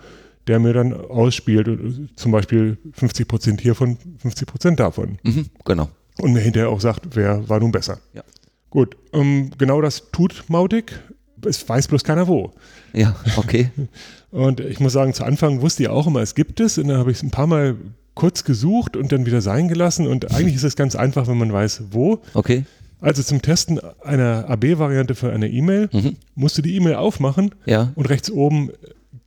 der 0.47 0.59
mir 0.59 0.73
dann 0.73 0.93
ausspielt, 0.93 1.69
äh, 1.69 2.15
zum 2.17 2.33
Beispiel 2.33 2.79
50% 2.99 3.61
hiervon, 3.61 3.99
50% 4.23 4.77
davon. 4.77 5.19
Mhm. 5.23 5.47
Genau. 5.65 5.89
Und 6.19 6.33
mir 6.33 6.41
hinterher 6.41 6.69
auch 6.69 6.81
sagt, 6.81 7.17
wer 7.17 7.49
war 7.49 7.61
nun 7.61 7.73
besser. 7.73 7.99
Ja. 8.13 8.23
Gut, 8.71 8.97
ähm, 9.13 9.51
genau 9.59 9.81
das 9.81 10.11
tut 10.11 10.45
Mautic. 10.49 11.01
Es 11.47 11.69
weiß 11.69 11.89
bloß 11.89 12.05
keiner 12.05 12.27
wo. 12.29 12.53
Ja, 12.93 13.17
okay. 13.37 13.71
Und 14.31 14.61
ich 14.61 14.81
muss 14.81 14.93
sagen, 14.93 15.15
zu 15.15 15.25
Anfang 15.25 15.61
wusste 15.61 15.85
ich 15.85 15.89
auch 15.89 16.07
immer, 16.07 16.21
es 16.21 16.35
gibt 16.35 16.59
es. 16.61 16.79
Und 16.79 16.89
dann 16.89 16.99
habe 16.99 17.11
ich 17.11 17.19
es 17.19 17.23
ein 17.23 17.31
paar 17.31 17.47
Mal 17.47 17.77
kurz 18.15 18.45
gesucht 18.45 18.97
und 18.97 19.11
dann 19.13 19.27
wieder 19.27 19.41
sein 19.41 19.69
gelassen. 19.69 20.07
Und 20.07 20.33
eigentlich 20.35 20.55
ist 20.57 20.63
es 20.65 20.77
ganz 20.77 20.95
einfach, 20.97 21.27
wenn 21.29 21.39
man 21.39 21.53
weiß, 21.53 21.85
wo. 21.91 22.21
Okay. 22.35 22.65
Also 23.01 23.23
zum 23.23 23.43
Testen 23.43 23.81
einer 24.03 24.49
AB-Variante 24.49 25.15
für 25.15 25.33
eine 25.33 25.49
E-Mail 25.49 25.89
Mhm. 25.93 26.17
musst 26.35 26.57
du 26.59 26.63
die 26.63 26.75
E-Mail 26.77 26.95
aufmachen 26.95 27.55
Ja. 27.67 27.93
und 27.97 28.09
rechts 28.09 28.31
oben 28.31 28.71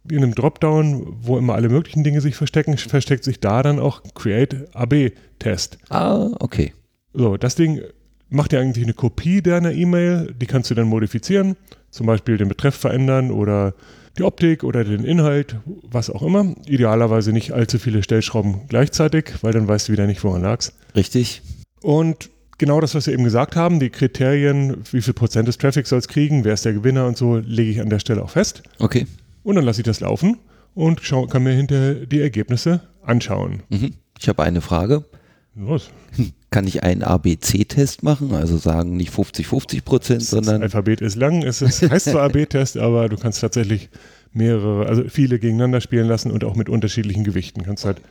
in 0.09 0.17
einem 0.23 0.33
Dropdown, 0.35 1.17
wo 1.21 1.37
immer 1.37 1.55
alle 1.55 1.67
möglichen 1.69 2.03
Dinge 2.03 2.21
sich 2.21 2.35
verstecken, 2.35 2.77
versteckt 2.77 3.23
sich 3.25 3.39
da 3.41 3.61
dann 3.61 3.77
auch 3.79 4.01
Create 4.15 4.67
AB-Test. 4.73 5.77
Ah, 5.89 6.29
okay. 6.39 6.73
So, 7.13 7.35
das 7.37 7.55
Ding 7.55 7.81
macht 8.29 8.53
ja 8.53 8.59
eigentlich 8.59 8.83
eine 8.83 8.93
Kopie 8.93 9.41
deiner 9.41 9.71
E-Mail, 9.71 10.33
die 10.39 10.45
kannst 10.45 10.69
du 10.69 10.75
dann 10.75 10.87
modifizieren, 10.87 11.55
zum 11.89 12.07
Beispiel 12.07 12.37
den 12.37 12.47
Betreff 12.47 12.75
verändern 12.75 13.31
oder 13.31 13.73
die 14.17 14.23
Optik 14.23 14.63
oder 14.63 14.83
den 14.83 15.03
Inhalt, 15.03 15.57
was 15.83 16.09
auch 16.09 16.23
immer. 16.23 16.55
Idealerweise 16.65 17.31
nicht 17.31 17.51
allzu 17.51 17.79
viele 17.79 18.03
Stellschrauben 18.03 18.61
gleichzeitig, 18.67 19.33
weil 19.41 19.53
dann 19.53 19.67
weißt 19.67 19.87
du 19.87 19.93
wieder 19.93 20.07
nicht, 20.07 20.23
woran 20.23 20.41
lag's. 20.41 20.73
Richtig. 20.95 21.41
Und 21.81 22.29
genau 22.57 22.81
das, 22.81 22.95
was 22.95 23.05
wir 23.05 23.13
eben 23.13 23.23
gesagt 23.23 23.55
haben, 23.55 23.79
die 23.79 23.89
Kriterien, 23.89 24.77
wie 24.91 25.01
viel 25.01 25.13
Prozent 25.13 25.47
des 25.47 25.57
Traffics 25.57 25.89
soll 25.89 25.99
es 25.99 26.07
kriegen, 26.07 26.43
wer 26.43 26.53
ist 26.53 26.65
der 26.65 26.73
Gewinner 26.73 27.05
und 27.05 27.17
so, 27.17 27.37
lege 27.37 27.71
ich 27.71 27.81
an 27.81 27.89
der 27.89 27.99
Stelle 27.99 28.23
auch 28.23 28.31
fest. 28.31 28.63
Okay. 28.79 29.05
Und 29.43 29.55
dann 29.55 29.63
lasse 29.63 29.81
ich 29.81 29.85
das 29.85 29.99
laufen 29.99 30.37
und 30.73 30.99
schau, 31.03 31.27
kann 31.27 31.43
mir 31.43 31.53
hinterher 31.53 32.05
die 32.05 32.19
Ergebnisse 32.19 32.81
anschauen. 33.03 33.63
Mhm. 33.69 33.93
Ich 34.19 34.27
habe 34.27 34.43
eine 34.43 34.61
Frage. 34.61 35.05
Los. 35.57 35.89
Kann 36.51 36.67
ich 36.67 36.83
einen 36.83 37.03
ABC-Test 37.03 38.03
machen? 38.03 38.33
Also 38.33 38.57
sagen 38.57 38.95
nicht 38.95 39.11
50-50 39.11 39.83
Prozent, 39.83 40.21
Das 40.21 40.29
sondern 40.29 40.61
Alphabet 40.61 41.01
ist 41.01 41.15
lang. 41.15 41.41
Es 41.43 41.61
ist, 41.61 41.81
heißt 41.89 42.11
zwar 42.11 42.23
AB-Test, 42.29 42.77
aber 42.77 43.09
du 43.09 43.17
kannst 43.17 43.41
tatsächlich 43.41 43.89
mehrere, 44.33 44.85
also 44.87 45.03
viele 45.09 45.39
gegeneinander 45.39 45.81
spielen 45.81 46.07
lassen 46.07 46.31
und 46.31 46.43
auch 46.43 46.55
mit 46.55 46.69
unterschiedlichen 46.69 47.23
Gewichten. 47.23 47.63
Kannst 47.63 47.85
halt 47.85 48.01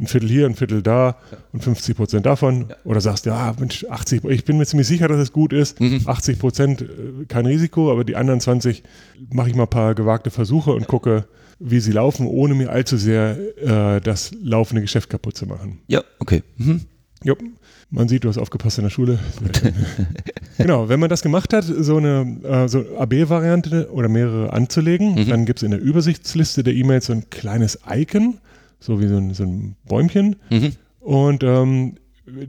ein 0.00 0.06
Viertel 0.06 0.28
hier, 0.28 0.46
ein 0.46 0.54
Viertel 0.54 0.82
da 0.82 1.16
und 1.52 1.62
50 1.62 1.96
Prozent 1.96 2.26
davon. 2.26 2.66
Oder 2.84 3.00
sagst, 3.00 3.26
ja, 3.26 3.54
Mensch, 3.58 3.84
80, 3.88 4.24
ich 4.24 4.44
bin 4.44 4.56
mir 4.56 4.66
ziemlich 4.66 4.88
sicher, 4.88 5.06
dass 5.06 5.18
es 5.18 5.32
gut 5.32 5.52
ist. 5.52 5.80
Mhm. 5.80 6.02
80 6.04 6.38
Prozent 6.38 6.82
äh, 6.82 6.86
kein 7.28 7.46
Risiko, 7.46 7.92
aber 7.92 8.04
die 8.04 8.16
anderen 8.16 8.40
20 8.40 8.82
mache 9.30 9.50
ich 9.50 9.54
mal 9.54 9.64
ein 9.64 9.70
paar 9.70 9.94
gewagte 9.94 10.30
Versuche 10.30 10.72
und 10.72 10.88
gucke, 10.88 11.26
wie 11.60 11.78
sie 11.80 11.92
laufen, 11.92 12.26
ohne 12.26 12.54
mir 12.54 12.70
allzu 12.70 12.96
sehr 12.96 13.36
äh, 13.62 14.00
das 14.00 14.32
laufende 14.42 14.82
Geschäft 14.82 15.10
kaputt 15.10 15.36
zu 15.36 15.46
machen. 15.46 15.80
ja, 15.86 16.02
okay. 16.18 16.42
Mhm. 16.56 16.80
Jo, 17.24 17.36
man 17.90 18.06
sieht, 18.08 18.24
du 18.24 18.28
hast 18.28 18.38
aufgepasst 18.38 18.78
in 18.78 18.84
der 18.84 18.90
Schule. 18.90 19.18
genau, 20.58 20.88
wenn 20.88 21.00
man 21.00 21.08
das 21.08 21.22
gemacht 21.22 21.52
hat, 21.52 21.64
so 21.64 21.96
eine 21.96 22.38
äh, 22.44 22.68
so 22.68 22.80
AB-Variante 22.98 23.90
oder 23.92 24.08
mehrere 24.08 24.52
anzulegen, 24.52 25.14
Mhm. 25.14 25.28
dann 25.28 25.44
gibt 25.46 25.58
es 25.60 25.62
in 25.62 25.70
der 25.70 25.80
Übersichtsliste 25.80 26.62
der 26.62 26.74
E-Mails 26.74 27.06
so 27.06 27.12
ein 27.14 27.28
kleines 27.30 27.78
Icon, 27.90 28.38
so 28.80 29.00
wie 29.00 29.08
so 29.08 29.16
ein, 29.16 29.34
so 29.34 29.44
ein 29.44 29.76
Bäumchen. 29.86 30.36
Mhm. 30.50 30.72
Und 31.00 31.42
ähm, 31.44 31.94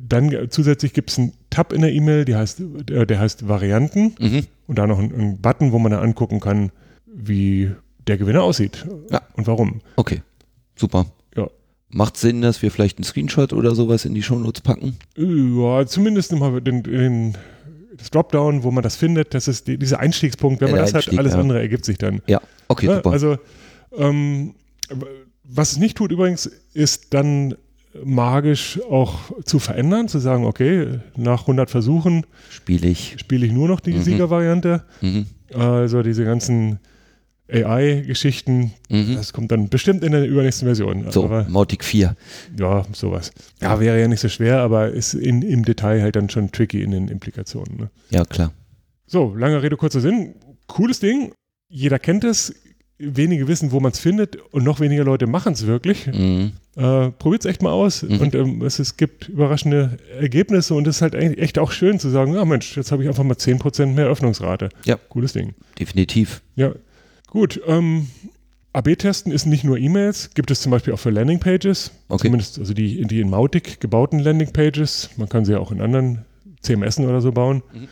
dann 0.07 0.31
zusätzlich 0.49 0.93
gibt 0.93 1.09
es 1.11 1.19
einen 1.19 1.33
Tab 1.49 1.73
in 1.73 1.81
der 1.81 1.91
E-Mail, 1.93 2.25
die 2.25 2.35
heißt, 2.35 2.61
der, 2.89 3.05
der 3.05 3.19
heißt 3.19 3.47
Varianten 3.47 4.15
Mhm. 4.19 4.43
und 4.67 4.77
da 4.77 4.87
noch 4.87 4.99
einen, 4.99 5.13
einen 5.13 5.37
Button, 5.41 5.71
wo 5.71 5.79
man 5.79 5.91
dann 5.91 6.01
angucken 6.03 6.39
kann, 6.39 6.71
wie 7.05 7.71
der 8.07 8.17
Gewinner 8.17 8.43
aussieht 8.43 8.85
Ja. 9.11 9.21
und 9.35 9.47
warum. 9.47 9.81
Okay, 9.95 10.21
super. 10.75 11.05
Macht 11.89 12.17
Sinn, 12.17 12.41
dass 12.41 12.61
wir 12.61 12.71
vielleicht 12.71 12.97
einen 12.97 13.03
Screenshot 13.05 13.53
oder 13.53 13.73
sowas 13.75 14.05
in 14.05 14.13
die 14.13 14.23
Shownotes 14.23 14.61
packen? 14.61 14.97
Ja, 15.15 15.85
zumindest 15.85 16.31
nochmal 16.31 16.59
den, 16.61 16.83
den, 16.83 17.37
das 17.97 18.09
Dropdown, 18.11 18.63
wo 18.63 18.71
man 18.71 18.83
das 18.83 18.95
findet, 18.95 19.33
das 19.33 19.47
ist 19.47 19.67
die, 19.67 19.77
dieser 19.77 19.99
Einstiegspunkt. 19.99 20.61
Wenn 20.61 20.69
man 20.71 20.75
der 20.77 20.83
das 20.83 20.89
hat, 20.93 21.03
Einstieg, 21.03 21.19
alles 21.19 21.33
ja. 21.33 21.39
andere 21.39 21.59
ergibt 21.59 21.85
sich 21.85 21.97
dann. 21.97 22.21
Ja, 22.27 22.41
okay, 22.67 22.87
Ja, 22.87 22.95
super. 22.97 23.11
also, 23.11 23.37
ähm, 23.97 24.55
was 25.43 25.73
es 25.73 25.77
nicht 25.77 25.95
tut 25.97 26.11
übrigens, 26.11 26.49
ist 26.73 27.13
dann 27.13 27.55
magisch 28.03 28.79
auch 28.89 29.19
zu 29.45 29.59
verändern, 29.59 30.09
zu 30.09 30.19
sagen, 30.19 30.43
okay, 30.45 30.99
nach 31.15 31.41
100 31.41 31.69
Versuchen 31.69 32.25
Spiele 32.49 32.89
ich. 32.89 33.15
spiele 33.19 33.45
ich 33.45 33.53
nur 33.53 33.69
noch 33.69 33.79
die 33.79 33.93
Mhm. 33.93 34.01
Siegervariante. 34.03 34.83
Mhm. 35.01 35.27
Also 35.53 36.01
diese 36.03 36.25
ganzen 36.25 36.79
AI-Geschichten, 37.51 38.73
Mhm. 38.89 39.15
das 39.15 39.33
kommt 39.33 39.51
dann 39.51 39.69
bestimmt 39.69 40.03
in 40.03 40.11
der 40.11 40.25
übernächsten 40.27 40.67
Version. 40.67 41.05
So, 41.11 41.25
Aber 41.25 41.45
Mautic 41.49 41.83
4. 41.83 42.15
ja, 42.59 42.85
sowas. 42.93 43.31
Ja, 43.61 43.79
wäre 43.79 43.99
ja 43.99 44.07
nicht 44.07 44.19
so 44.21 44.29
schwer, 44.29 44.59
aber 44.59 44.89
ist 44.89 45.13
in, 45.13 45.41
im 45.41 45.65
Detail 45.65 46.01
halt 46.01 46.15
dann 46.15 46.29
schon 46.29 46.51
tricky 46.51 46.81
in 46.81 46.91
den 46.91 47.07
Implikationen. 47.07 47.77
Ne? 47.77 47.89
Ja, 48.09 48.25
klar. 48.25 48.51
So, 49.07 49.35
lange 49.35 49.61
Rede, 49.61 49.77
kurzer 49.77 50.01
Sinn. 50.01 50.35
Cooles 50.67 50.99
Ding. 50.99 51.31
Jeder 51.69 51.99
kennt 51.99 52.23
es. 52.23 52.53
Wenige 52.97 53.49
wissen, 53.49 53.73
wo 53.73 53.81
man 53.81 53.91
es 53.91 53.99
findet 53.99 54.37
und 54.53 54.63
noch 54.63 54.79
weniger 54.79 55.03
Leute 55.03 55.27
machen 55.27 55.51
es 55.51 55.67
wirklich. 55.67 56.07
Mhm. 56.07 56.53
Äh, 56.77 57.09
Probiert 57.11 57.43
es 57.43 57.51
echt 57.51 57.61
mal 57.61 57.71
aus 57.71 58.03
Mhm. 58.03 58.19
und 58.21 58.35
ähm, 58.35 58.61
es, 58.61 58.79
es 58.79 58.95
gibt 58.95 59.27
überraschende 59.27 59.97
Ergebnisse 60.17 60.73
und 60.75 60.87
es 60.87 60.97
ist 60.97 61.01
halt 61.01 61.13
eigentlich 61.13 61.39
echt 61.43 61.59
auch 61.59 61.73
schön 61.73 61.99
zu 61.99 62.09
sagen, 62.09 62.33
ja 62.33 62.45
Mensch, 62.45 62.77
jetzt 62.77 62.93
habe 62.93 63.03
ich 63.03 63.09
einfach 63.09 63.25
mal 63.25 63.35
10% 63.35 63.87
mehr 63.95 64.05
Öffnungsrate. 64.07 64.69
Ja. 64.85 64.97
Cooles 65.09 65.33
Ding. 65.33 65.55
Definitiv. 65.77 66.41
Ja, 66.55 66.71
gut. 67.35 67.61
Ähm, 67.67 68.07
AB-Testen 68.73 69.31
ist 69.31 69.45
nicht 69.45 69.63
nur 69.63 69.77
E-Mails, 69.77 70.31
gibt 70.33 70.51
es 70.51 70.61
zum 70.61 70.71
Beispiel 70.71 70.93
auch 70.93 70.99
für 70.99 71.09
Landingpages. 71.09 71.91
Okay. 72.09 72.23
Zumindest 72.23 72.59
also 72.59 72.73
die, 72.73 73.05
die 73.05 73.21
in 73.21 73.29
Mautic 73.29 73.79
gebauten 73.79 74.19
Landingpages. 74.19 75.11
Man 75.17 75.29
kann 75.29 75.45
sie 75.45 75.53
ja 75.53 75.59
auch 75.59 75.71
in 75.71 75.81
anderen 75.81 76.25
CMSen 76.61 77.05
oder 77.05 77.21
so 77.21 77.31
bauen. 77.31 77.63
Mhm. 77.73 77.87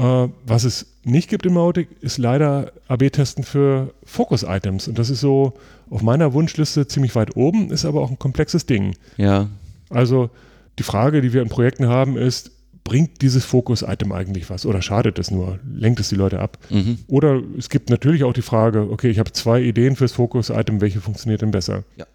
Äh, 0.00 0.28
was 0.46 0.64
es 0.64 0.86
nicht 1.02 1.28
gibt 1.30 1.46
in 1.46 1.54
Mautic, 1.54 1.88
ist 2.00 2.18
leider 2.18 2.72
AB-Testen 2.88 3.42
für 3.42 3.92
Focus-Items. 4.04 4.86
Und 4.86 4.98
das 4.98 5.10
ist 5.10 5.20
so 5.20 5.54
auf 5.88 6.02
meiner 6.02 6.32
Wunschliste 6.32 6.86
ziemlich 6.86 7.14
weit 7.16 7.36
oben, 7.36 7.70
ist 7.70 7.84
aber 7.84 8.00
auch 8.00 8.10
ein 8.10 8.18
komplexes 8.18 8.66
Ding. 8.66 8.94
Ja. 9.16 9.48
Also 9.88 10.30
die 10.78 10.84
Frage, 10.84 11.20
die 11.20 11.32
wir 11.32 11.42
in 11.42 11.48
Projekten 11.48 11.88
haben, 11.88 12.16
ist, 12.16 12.52
bringt 12.84 13.22
dieses 13.22 13.44
Focus-Item 13.44 14.12
eigentlich 14.12 14.50
was 14.50 14.66
oder 14.66 14.82
schadet 14.82 15.18
es 15.18 15.30
nur? 15.30 15.58
Lenkt 15.72 16.00
es 16.00 16.08
die 16.08 16.14
Leute 16.14 16.40
ab? 16.40 16.58
Mhm. 16.70 16.98
Oder 17.06 17.42
es 17.58 17.68
gibt 17.68 17.90
natürlich 17.90 18.24
auch 18.24 18.32
die 18.32 18.42
Frage, 18.42 18.90
okay, 18.90 19.10
ich 19.10 19.18
habe 19.18 19.32
zwei 19.32 19.60
Ideen 19.62 19.96
fürs 19.96 20.12
Focus-Item, 20.12 20.80
welche 20.80 21.00
funktioniert 21.00 21.42
denn 21.42 21.50
besser? 21.50 21.84
Ja. 21.96 22.06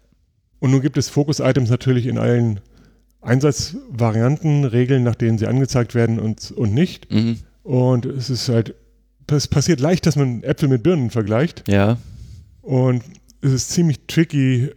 Und 0.58 0.70
nun 0.70 0.80
gibt 0.80 0.96
es 0.96 1.08
Focus-Items 1.08 1.70
natürlich 1.70 2.06
in 2.06 2.18
allen 2.18 2.60
Einsatzvarianten, 3.20 4.64
Regeln, 4.64 5.02
nach 5.02 5.14
denen 5.14 5.38
sie 5.38 5.46
angezeigt 5.46 5.94
werden 5.94 6.18
und, 6.18 6.50
und 6.52 6.72
nicht. 6.72 7.12
Mhm. 7.12 7.38
Und 7.62 8.06
es 8.06 8.30
ist 8.30 8.48
halt, 8.48 8.74
es 9.26 9.48
passiert 9.48 9.80
leicht, 9.80 10.06
dass 10.06 10.16
man 10.16 10.42
Äpfel 10.42 10.68
mit 10.68 10.82
Birnen 10.82 11.10
vergleicht. 11.10 11.64
Ja. 11.68 11.98
Und 12.62 13.02
es 13.40 13.52
ist 13.52 13.70
ziemlich 13.70 14.06
tricky, 14.06 14.70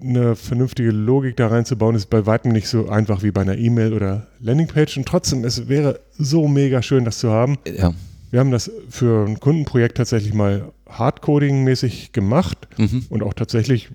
eine 0.00 0.36
vernünftige 0.36 0.90
Logik 0.90 1.36
da 1.36 1.48
reinzubauen. 1.48 1.94
Ist 1.96 2.10
bei 2.10 2.26
weitem 2.26 2.52
nicht 2.52 2.68
so 2.68 2.88
einfach 2.88 3.22
wie 3.22 3.30
bei 3.30 3.40
einer 3.42 3.56
E-Mail 3.58 3.92
oder 3.92 4.26
Landingpage. 4.40 4.96
Und 4.98 5.06
trotzdem, 5.06 5.44
es 5.44 5.68
wäre 5.68 6.00
so 6.18 6.48
mega 6.48 6.82
schön, 6.82 7.04
das 7.04 7.18
zu 7.18 7.30
haben. 7.30 7.58
Ja. 7.66 7.92
Wir 8.30 8.40
haben 8.40 8.50
das 8.52 8.70
für 8.88 9.26
ein 9.26 9.40
Kundenprojekt 9.40 9.96
tatsächlich 9.96 10.34
mal 10.34 10.72
Hardcoding-mäßig 10.88 12.12
gemacht 12.12 12.58
Mhm. 12.78 13.04
und 13.08 13.22
auch 13.22 13.34
tatsächlich 13.34 13.88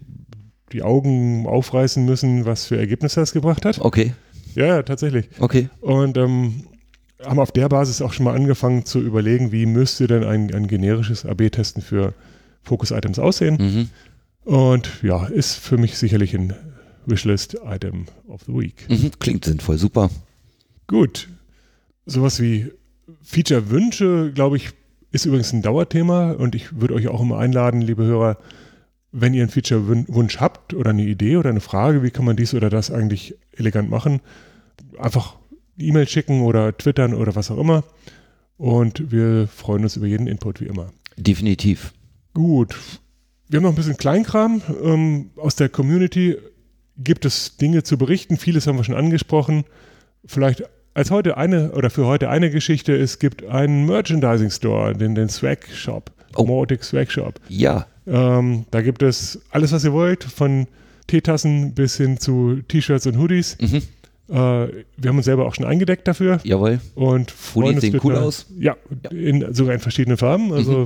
die 0.72 0.84
Augen 0.84 1.46
aufreißen 1.48 2.04
müssen, 2.04 2.46
was 2.46 2.66
für 2.66 2.78
Ergebnisse 2.78 3.20
das 3.22 3.32
gebracht 3.32 3.66
hat. 3.66 3.80
Okay. 3.80 4.14
Ja, 4.56 4.66
ja, 4.68 4.84
tatsächlich. 4.84 5.30
Okay. 5.40 5.70
Und 5.82 6.18
ähm, 6.18 6.64
haben 7.24 7.40
auf 7.40 7.52
der 7.52 7.70
Basis 7.70 8.02
auch 8.02 8.14
schon 8.14 8.26
mal 8.26 8.36
angefangen 8.36 8.86
zu 8.86 9.00
überlegen, 9.00 9.52
wie 9.52 9.66
müsste 9.66 10.08
denn 10.08 10.24
ein, 10.24 10.54
ein 10.54 10.68
generisches 10.68 11.26
AB-Testen 11.26 11.82
für 11.82 12.14
Focus-Items 12.64 13.20
aussehen. 13.20 13.58
Mhm. 13.60 13.90
Und 14.46 15.02
ja, 15.04 15.26
ist 15.26 15.56
für 15.56 15.78
mich 15.78 15.98
sicherlich 15.98 16.36
ein 16.36 16.54
Wishlist-Item 17.06 18.06
of 18.28 18.44
the 18.46 18.54
Week. 18.54 18.86
Mhm. 18.90 19.12
Klingt 19.20 19.46
sinnvoll. 19.46 19.78
Super. 19.78 20.10
Gut. 20.88 21.28
Sowas 22.06 22.40
wie 22.40 22.72
Feature-Wünsche, 23.24 24.32
glaube 24.34 24.58
ich, 24.58 24.70
ist 25.12 25.26
übrigens 25.26 25.52
ein 25.54 25.62
Dauerthema 25.62 26.32
und 26.32 26.56
ich 26.56 26.80
würde 26.80 26.94
euch 26.94 27.08
auch 27.08 27.22
immer 27.22 27.40
einladen, 27.40 27.82
liebe 27.82 28.04
Hörer, 28.04 28.38
wenn 29.12 29.34
ihr 29.34 29.44
einen 29.44 29.52
Feature-Wunsch 29.52 30.40
habt 30.40 30.74
oder 30.74 30.92
eine 30.92 31.06
Idee 31.06 31.38
oder 31.38 31.50
eine 31.50 31.62
Frage, 31.62 32.04
wie 32.04 32.12
kann 32.12 32.26
man 32.26 32.36
dies 32.36 32.54
oder 32.54 32.70
das 32.70 32.92
eigentlich 32.92 33.36
elegant 33.54 33.90
machen, 33.90 34.20
einfach 35.00 35.38
E-Mail 35.78 36.08
schicken 36.08 36.42
oder 36.42 36.78
twittern 36.78 37.14
oder 37.14 37.36
was 37.36 37.50
auch 37.50 37.58
immer. 37.58 37.84
Und 38.58 39.12
wir 39.12 39.48
freuen 39.48 39.84
uns 39.84 39.96
über 39.96 40.06
jeden 40.06 40.28
Input, 40.28 40.62
wie 40.62 40.66
immer. 40.66 40.92
Definitiv. 41.18 41.94
Gut. 42.34 42.76
Wir 43.48 43.58
haben 43.58 43.64
noch 43.64 43.72
ein 43.72 43.76
bisschen 43.76 43.98
Kleinkram. 43.98 44.62
Ähm, 44.84 45.30
aus 45.36 45.56
der 45.56 45.70
Community 45.70 46.38
gibt 46.98 47.26
es 47.26 47.58
Dinge 47.58 47.84
zu 47.84 47.98
berichten. 47.98 48.38
Vieles 48.38 48.66
haben 48.68 48.78
wir 48.78 48.84
schon 48.84 48.96
angesprochen. 48.96 49.66
Vielleicht 50.26 50.64
als 50.94 51.12
heute 51.12 51.38
eine 51.38 51.74
oder 51.74 51.90
für 51.90 52.06
heute 52.06 52.30
eine 52.30 52.50
Geschichte. 52.50 52.96
Es 52.96 53.20
gibt 53.20 53.46
einen 53.46 53.86
Merchandising 53.86 54.50
Store, 54.50 54.94
den, 54.94 55.14
den 55.14 55.30
Swag 55.30 55.68
Shop. 55.72 56.12
Oh. 56.36 56.46
Mordic 56.46 56.84
Swag 56.84 57.12
Shop. 57.12 57.40
Ja. 57.50 57.86
Ähm, 58.08 58.66
da 58.72 58.82
gibt 58.82 59.04
es 59.04 59.42
alles, 59.52 59.72
was 59.72 59.84
ihr 59.84 59.94
wollt, 59.94 60.24
von 60.24 60.68
Teetassen 61.08 61.74
bis 61.76 61.98
hin 61.98 62.18
zu 62.18 62.62
T-Shirts 62.68 63.06
und 63.08 63.18
Hoodies. 63.18 63.58
Mhm. 63.60 63.82
Äh, 64.28 64.34
wir 64.34 65.10
haben 65.10 65.18
uns 65.18 65.26
selber 65.26 65.46
auch 65.46 65.54
schon 65.54 65.66
eingedeckt 65.66 66.08
dafür 66.08 66.40
Jawohl. 66.44 66.80
und 66.96 67.34
uns 67.54 67.82
sehen 67.82 68.00
cool 68.04 68.16
aus. 68.16 68.48
Ja, 68.58 68.76
in, 69.12 69.54
sogar 69.54 69.76
in 69.76 69.80
verschiedenen 69.80 70.18
Farben. 70.18 70.52
Also 70.52 70.86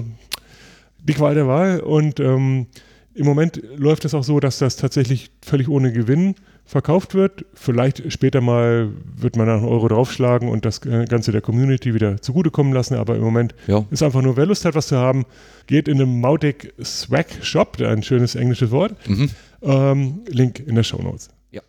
die 1.04 1.14
Qual 1.14 1.36
der 1.36 1.48
Wahl. 1.48 1.80
Und 1.80 2.20
ähm, 2.20 2.68
im 3.14 3.26
Moment 3.26 3.62
läuft 3.76 4.06
es 4.06 4.14
auch 4.14 4.24
so, 4.24 4.40
dass 4.40 4.60
das 4.60 4.76
tatsächlich 4.78 5.32
völlig 5.44 5.68
ohne 5.68 5.92
Gewinn 5.92 6.36
verkauft 6.66 7.16
wird. 7.16 7.46
Vielleicht 7.56 8.12
später 8.14 8.42
mal 8.42 8.92
wird 9.18 9.36
man 9.36 9.48
da 9.48 9.56
einen 9.56 9.66
Euro 9.66 9.88
draufschlagen 9.88 10.48
und 10.50 10.66
das 10.66 10.86
äh, 10.86 11.06
Ganze 11.06 11.32
der 11.32 11.42
Community 11.42 11.96
wieder 11.96 12.22
zugutekommen 12.22 12.72
lassen. 12.74 12.94
Aber 12.96 13.16
im 13.16 13.24
Moment 13.24 13.56
Ja. 13.68 13.86
ist 13.90 14.04
einfach 14.04 14.22
nur, 14.22 14.38
wer 14.38 14.46
Lust 14.46 14.66
hat, 14.66 14.76
was 14.76 14.88
zu 14.88 14.98
haben, 14.98 15.26
geht 15.66 15.88
in 15.88 15.98
den 15.98 16.22
Mautic 16.22 16.74
Swag 16.84 17.26
Shop, 17.42 17.82
ein 17.82 18.04
schönes 18.04 18.36
englisches 18.36 18.70
Wort. 18.72 18.96
Mhm. 19.10 19.30
Ähm, 19.64 20.22
Link 20.28 20.60
in 20.60 20.76
der 20.76 20.84
Show 20.84 21.02
Notes. 21.02 21.30
Ja. 21.52 21.62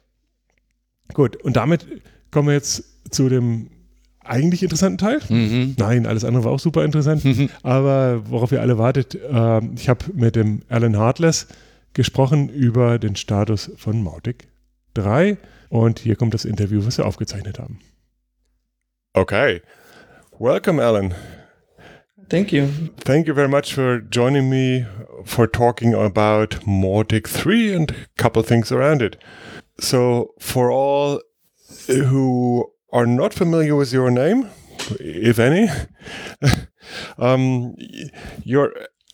Gut, 1.15 1.37
und 1.37 1.57
damit 1.57 1.87
kommen 2.31 2.49
wir 2.49 2.55
jetzt 2.55 2.85
zu 3.11 3.29
dem 3.31 3.71
eigentlich 4.25 4.63
interessanten 4.63 4.99
Teil. 4.99 5.21
Mhm. 5.29 5.75
Nein, 5.79 6.07
alles 6.07 6.25
andere 6.25 6.45
war 6.45 6.53
auch 6.53 6.61
super 6.61 6.85
interessant. 6.85 7.23
Aber 7.63 8.23
worauf 8.29 8.53
ihr 8.53 8.61
alle 8.61 8.79
wartet, 8.79 9.19
ähm, 9.31 9.73
ich 9.77 9.89
habe 9.89 10.05
mit 10.15 10.37
dem 10.37 10.63
Alan 10.69 10.97
Hartless 10.97 11.47
gesprochen 11.95 12.49
über 12.49 12.99
den 12.99 13.17
Status 13.17 13.73
von 13.77 14.03
Mautic 14.03 14.49
3. 14.95 15.39
Und 15.69 16.01
hier 16.01 16.17
kommt 16.17 16.35
das 16.35 16.45
Interview, 16.45 16.85
was 16.85 16.99
wir 16.99 17.07
aufgezeichnet 17.07 17.59
haben. 17.59 17.79
Okay. 19.15 19.63
Welcome, 20.39 20.83
Alan. 20.83 21.15
Thank 22.29 22.53
you. 22.53 22.69
Thank 23.05 23.27
you 23.27 23.35
very 23.35 23.49
much 23.49 23.75
for 23.75 24.01
joining 24.01 24.49
me 24.49 24.87
for 25.25 25.51
talking 25.51 25.95
about 25.95 26.61
Mautic 26.65 27.29
3 27.29 27.75
and 27.75 27.91
a 27.91 27.95
couple 28.17 28.43
things 28.43 28.71
around 28.71 29.03
it. 29.03 29.19
So, 29.79 30.35
for 30.39 30.71
all 30.71 31.21
who 31.89 32.71
are 32.93 33.07
not 33.07 33.35
familiar 33.35 33.77
with 33.77 33.93
your 33.93 34.11
name, 34.11 34.51
if 34.99 35.39
any, 35.39 35.69
um, 37.19 37.75
you're 38.45 38.73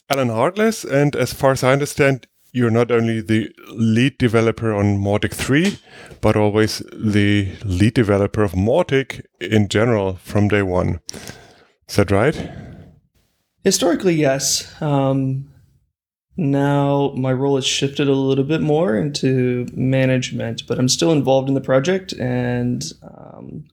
Alan 0.09 0.29
Hartless, 0.29 0.85
and 0.85 1.17
as 1.17 1.33
far 1.33 1.53
as 1.53 1.65
I 1.65 1.73
understand, 1.73 2.27
you're 2.53 2.71
not 2.71 2.91
only 2.91 3.21
the 3.21 3.53
lead 3.69 4.17
developer 4.19 4.73
on 4.73 4.99
Mautic 4.99 5.35
3, 5.35 5.79
but 6.21 6.37
always 6.37 6.79
the 6.93 7.53
lead 7.65 7.95
developer 7.95 8.43
of 8.43 8.53
Mautic 8.53 9.25
in 9.41 9.69
general 9.69 10.17
from 10.17 10.49
day 10.49 10.63
one. 10.63 11.01
Is 11.89 11.97
that 11.97 12.11
right? 12.11 12.51
Historically, 13.63 14.15
yes. 14.15 14.81
Um, 14.81 15.53
now 16.37 17.13
my 17.17 17.33
role 17.33 17.57
has 17.57 17.67
shifted 17.67 18.09
a 18.09 18.13
little 18.13 18.45
bit 18.45 18.61
more 18.61 18.97
into 18.97 19.67
management, 19.73 20.67
but 20.67 20.79
I'm 20.79 20.89
still 20.89 21.13
involved 21.13 21.49
in 21.49 21.55
the 21.55 21.61
project 21.61 22.13
and 22.13 22.85
um, 23.03 23.65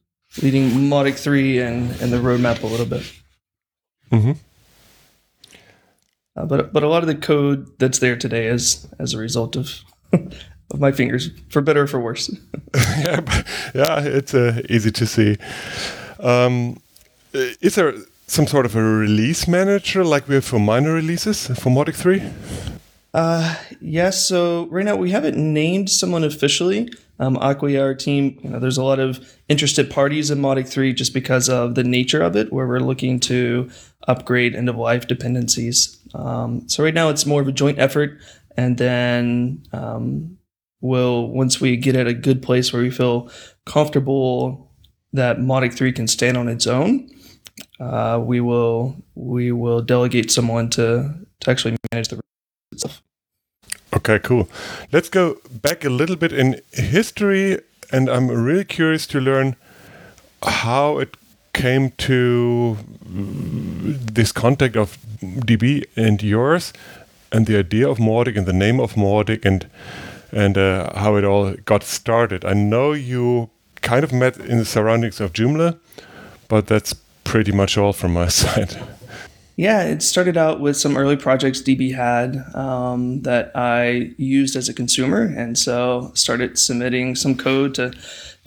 leading 0.42 0.70
Mautic 0.70 1.16
3 1.16 1.60
and, 1.60 1.92
and 2.02 2.14
the 2.14 2.18
roadmap 2.18 2.64
a 2.64 2.68
little 2.68 2.86
bit. 2.86 3.12
Mm-hmm. 4.12 4.32
Uh, 6.36 6.46
but 6.46 6.74
but 6.74 6.84
a 6.84 6.88
lot 6.88 7.04
of 7.04 7.08
the 7.08 7.16
code 7.16 7.68
that's 7.78 8.00
there 8.00 8.16
today 8.16 8.48
is 8.48 8.88
as 9.00 9.14
a 9.14 9.18
result 9.18 9.56
of 9.56 9.82
of 10.14 10.80
my 10.80 10.92
fingers, 10.92 11.30
for 11.50 11.62
better 11.62 11.84
or 11.84 11.88
for 11.88 12.00
worse. 12.00 12.36
yeah, 12.76 13.22
yeah, 13.76 14.00
it's 14.00 14.34
uh, 14.34 14.62
easy 14.70 14.92
to 14.92 15.06
see. 15.06 15.38
Um, 16.20 16.78
is 17.34 17.76
there 17.76 17.94
some 18.34 18.48
sort 18.48 18.66
of 18.66 18.76
a 18.76 18.82
release 18.82 19.48
manager 19.48 20.04
like 20.04 20.28
we 20.28 20.36
have 20.36 20.44
for 20.44 20.58
minor 20.58 20.94
releases 20.94 21.46
for 21.48 21.70
Mautic 21.70 21.94
3? 21.94 22.22
Uh, 23.14 23.56
yes. 23.80 24.26
So 24.26 24.66
right 24.72 24.84
now 24.84 24.96
we 24.96 25.12
haven't 25.12 25.38
named 25.38 25.90
someone 25.90 26.24
officially. 26.24 26.92
Um, 27.20 27.38
Acquia, 27.38 27.80
our 27.80 27.94
team, 27.94 28.40
you 28.42 28.50
know, 28.50 28.60
there's 28.60 28.78
a 28.78 28.84
lot 28.84 29.00
of 29.00 29.38
interested 29.48 29.92
parties 29.92 30.32
in 30.32 30.40
Mautic 30.40 30.68
3 30.68 30.94
just 30.94 31.14
because 31.14 31.48
of 31.48 31.76
the 31.76 31.84
nature 31.84 32.24
of 32.24 32.36
it, 32.36 32.52
where 32.52 32.68
we're 32.68 32.80
looking 32.80 33.20
to 33.22 33.70
upgrade 34.08 34.56
end 34.56 34.68
of 34.68 34.78
life 34.78 35.08
dependencies. 35.08 36.00
Um, 36.16 36.68
so 36.68 36.84
right 36.84 36.94
now 36.94 37.10
it's 37.10 37.28
more 37.28 37.42
of 37.42 37.48
a 37.48 37.52
joint 37.52 37.78
effort, 37.78 38.20
and 38.58 38.80
then 38.80 39.64
um, 39.72 40.40
we'll 40.82 41.28
once 41.28 41.62
we 41.62 41.78
get 41.78 41.96
at 41.96 42.08
a 42.08 42.14
good 42.16 42.42
place 42.42 42.74
where 42.74 42.82
we 42.82 42.90
feel 42.90 43.30
comfortable 43.66 44.72
that 45.14 45.38
Mautic 45.38 45.76
3 45.76 45.92
can 45.92 46.08
stand 46.08 46.36
on 46.36 46.48
its 46.48 46.66
own, 46.66 47.10
uh, 47.80 48.20
we 48.24 48.40
will 48.40 48.96
we 49.16 49.52
will 49.52 49.82
delegate 49.82 50.32
someone 50.32 50.70
to 50.72 51.14
to 51.40 51.52
actually 51.52 51.78
manage 51.92 52.08
the 52.08 52.20
itself. 52.72 53.02
Okay, 53.96 54.20
cool. 54.20 54.50
Let's 54.92 55.10
go 55.10 55.38
back 55.62 55.86
a 55.86 55.90
little 55.90 56.16
bit 56.16 56.34
in 56.34 56.62
history, 56.72 57.60
and 57.92 58.10
I'm 58.10 58.28
really 58.28 58.66
curious 58.66 59.06
to 59.08 59.20
learn 59.20 59.56
how 60.44 60.98
it 60.98 61.16
came 61.54 61.92
to 61.92 62.78
this 63.06 64.32
contact 64.32 64.76
of 64.76 64.98
DB 65.22 65.86
and 65.96 66.24
yours, 66.24 66.74
and 67.32 67.46
the 67.46 67.58
idea 67.58 67.88
of 67.88 68.00
Mautic 68.00 68.36
and 68.36 68.48
the 68.48 68.54
name 68.54 68.80
of 68.80 68.94
Mautic, 68.94 69.46
and 69.46 69.68
and 70.32 70.58
uh, 70.58 70.98
how 70.98 71.16
it 71.16 71.24
all 71.24 71.54
got 71.66 71.84
started. 71.84 72.44
I 72.44 72.54
know 72.54 72.94
you 72.94 73.52
kind 73.82 74.04
of 74.04 74.12
met 74.12 74.38
in 74.38 74.58
the 74.58 74.66
surroundings 74.66 75.22
of 75.22 75.34
Joomla, 75.34 75.78
but 76.48 76.66
that's 76.66 76.96
pretty 77.34 77.52
much 77.52 77.80
all 77.80 77.94
from 77.94 78.14
my 78.14 78.28
side. 78.44 78.80
Yeah, 79.56 79.82
it 79.86 80.04
started 80.04 80.38
out 80.38 80.60
with 80.60 80.78
some 80.78 80.96
early 80.96 81.18
projects 81.18 81.64
DB 81.64 81.96
had 81.96 82.38
um, 82.56 83.24
that 83.24 83.52
I 83.56 84.14
used 84.18 84.56
as 84.56 84.70
a 84.70 84.74
consumer, 84.74 85.24
and 85.24 85.58
so 85.58 86.12
started 86.14 86.60
submitting 86.60 87.16
some 87.16 87.36
code 87.36 87.74
to 87.74 87.92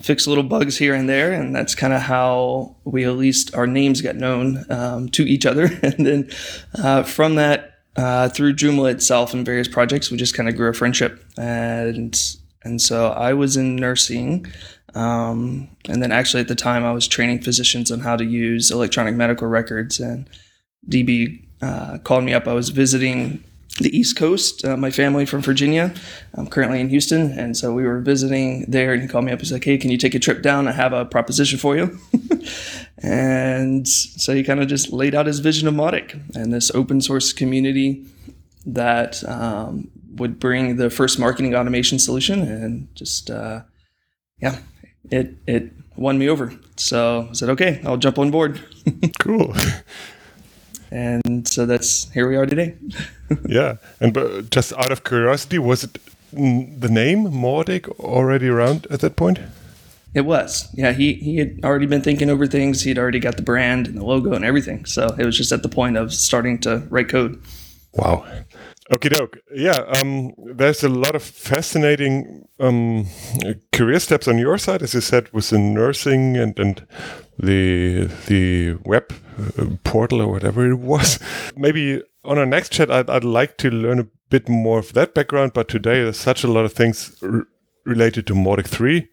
fix 0.01 0.25
little 0.25 0.43
bugs 0.43 0.77
here 0.77 0.93
and 0.93 1.09
there, 1.09 1.33
and 1.33 1.53
that's 1.53 1.75
kind 1.75 1.91
of 1.91 2.01
how 2.01 2.77
we 2.85 3.03
at 3.03 3.17
least 3.17 3.53
our 3.53 3.67
names 3.67 3.99
got 3.99 4.15
known 4.15 4.63
um, 4.69 5.09
to 5.09 5.23
each 5.23 5.45
other, 5.45 5.65
and 5.83 6.05
then 6.05 6.29
uh, 6.81 7.03
from 7.03 7.35
that. 7.35 7.73
Uh, 7.97 8.29
through 8.29 8.53
Joomla 8.53 8.91
itself 8.91 9.33
and 9.33 9.43
various 9.43 9.67
projects, 9.67 10.11
we 10.11 10.17
just 10.17 10.35
kind 10.35 10.47
of 10.47 10.55
grew 10.55 10.69
a 10.69 10.73
friendship, 10.73 11.25
and 11.35 12.15
and 12.63 12.79
so 12.79 13.07
I 13.07 13.33
was 13.33 13.57
in 13.57 13.75
nursing, 13.75 14.45
um, 14.97 15.69
and 15.87 16.01
then 16.01 16.11
actually 16.11 16.41
at 16.41 16.47
the 16.47 16.55
time 16.55 16.83
I 16.83 16.91
was 16.91 17.07
training 17.07 17.41
physicians 17.41 17.91
on 17.91 17.99
how 17.99 18.15
to 18.15 18.25
use 18.25 18.71
electronic 18.71 19.15
medical 19.15 19.47
records, 19.47 19.99
and 19.99 20.29
DB 20.89 21.43
uh, 21.61 21.97
called 21.99 22.23
me 22.23 22.33
up. 22.33 22.47
I 22.47 22.53
was 22.53 22.69
visiting 22.69 23.43
the 23.79 23.95
East 23.95 24.17
Coast, 24.17 24.65
uh, 24.65 24.75
my 24.75 24.89
family 24.89 25.25
from 25.25 25.41
Virginia. 25.41 25.93
I'm 26.33 26.47
currently 26.47 26.79
in 26.79 26.89
Houston. 26.89 27.31
And 27.37 27.55
so 27.55 27.73
we 27.73 27.83
were 27.83 27.99
visiting 27.99 28.65
there, 28.67 28.93
and 28.93 29.01
he 29.01 29.07
called 29.07 29.25
me 29.25 29.31
up. 29.31 29.39
He's 29.39 29.51
like, 29.51 29.63
Hey, 29.63 29.77
can 29.77 29.91
you 29.91 29.97
take 29.97 30.15
a 30.15 30.19
trip 30.19 30.41
down? 30.41 30.67
I 30.67 30.71
have 30.71 30.93
a 30.93 31.05
proposition 31.05 31.59
for 31.59 31.75
you. 31.75 31.97
and 33.03 33.87
so 33.87 34.33
he 34.33 34.43
kind 34.43 34.59
of 34.59 34.67
just 34.67 34.91
laid 34.91 35.13
out 35.13 35.27
his 35.27 35.39
vision 35.39 35.67
of 35.67 35.73
Mautic 35.73 36.35
and 36.35 36.51
this 36.51 36.71
open 36.71 37.01
source 37.01 37.33
community 37.33 38.05
that 38.65 39.23
um, 39.29 39.89
would 40.15 40.39
bring 40.39 40.77
the 40.77 40.89
first 40.89 41.19
marketing 41.19 41.53
automation 41.55 41.99
solution. 41.99 42.41
And 42.41 42.87
just, 42.95 43.29
uh, 43.29 43.61
yeah, 44.39 44.57
it, 45.11 45.35
it 45.47 45.71
won 45.95 46.17
me 46.17 46.29
over. 46.29 46.53
So 46.75 47.27
I 47.29 47.33
said, 47.33 47.49
Okay, 47.49 47.81
I'll 47.85 47.97
jump 47.97 48.19
on 48.19 48.31
board. 48.31 48.61
cool 49.19 49.53
and 50.91 51.47
so 51.47 51.65
that's 51.65 52.11
here 52.11 52.29
we 52.29 52.35
are 52.35 52.45
today. 52.45 52.75
yeah, 53.45 53.75
and 53.99 54.13
but 54.13 54.49
just 54.49 54.73
out 54.73 54.91
of 54.91 55.03
curiosity, 55.03 55.59
was 55.59 55.83
it 55.83 55.99
the 56.31 56.89
name 56.89 57.25
Mautic 57.25 57.87
already 57.99 58.47
around 58.47 58.87
at 58.89 59.01
that 59.01 59.15
point? 59.15 59.39
It 60.13 60.21
was. 60.21 60.69
Yeah, 60.73 60.93
he 60.93 61.13
he 61.13 61.37
had 61.37 61.59
already 61.63 61.85
been 61.85 62.01
thinking 62.01 62.29
over 62.29 62.47
things. 62.47 62.81
He'd 62.83 62.97
already 62.97 63.19
got 63.19 63.35
the 63.35 63.43
brand 63.43 63.87
and 63.87 63.97
the 63.97 64.05
logo 64.05 64.33
and 64.33 64.45
everything. 64.45 64.85
So 64.85 65.15
it 65.17 65.25
was 65.25 65.37
just 65.37 65.51
at 65.51 65.63
the 65.63 65.69
point 65.69 65.97
of 65.97 66.13
starting 66.13 66.59
to 66.59 66.83
write 66.89 67.09
code. 67.09 67.41
Wow. 67.93 68.25
Okay, 68.89 69.09
doke. 69.09 69.37
Yeah, 69.53 69.79
um, 69.99 70.33
there's 70.37 70.83
a 70.83 70.89
lot 70.89 71.13
of 71.13 71.21
fascinating 71.21 72.47
um, 72.59 73.07
career 73.73 73.99
steps 73.99 74.29
on 74.29 74.37
your 74.37 74.57
side, 74.57 74.81
as 74.81 74.93
you 74.93 75.01
said, 75.01 75.31
with 75.33 75.49
the 75.49 75.59
nursing 75.59 76.37
and 76.37 76.57
and 76.57 76.87
the 77.37 78.09
the 78.27 78.77
web 78.85 79.11
uh, 79.57 79.65
portal 79.83 80.21
or 80.21 80.31
whatever 80.31 80.69
it 80.69 80.79
was. 80.79 81.19
Maybe 81.57 82.01
on 82.23 82.37
our 82.37 82.45
next 82.45 82.71
chat, 82.71 82.89
I'd, 82.89 83.09
I'd 83.09 83.25
like 83.25 83.57
to 83.57 83.69
learn 83.69 83.99
a 83.99 84.07
bit 84.29 84.47
more 84.47 84.79
of 84.79 84.93
that 84.93 85.13
background. 85.13 85.51
But 85.53 85.67
today, 85.67 86.03
there's 86.03 86.17
such 86.17 86.45
a 86.45 86.51
lot 86.51 86.63
of 86.63 86.71
things 86.71 87.21
related 87.83 88.25
to 88.27 88.33
Mautic 88.33 88.67
3 88.67 89.07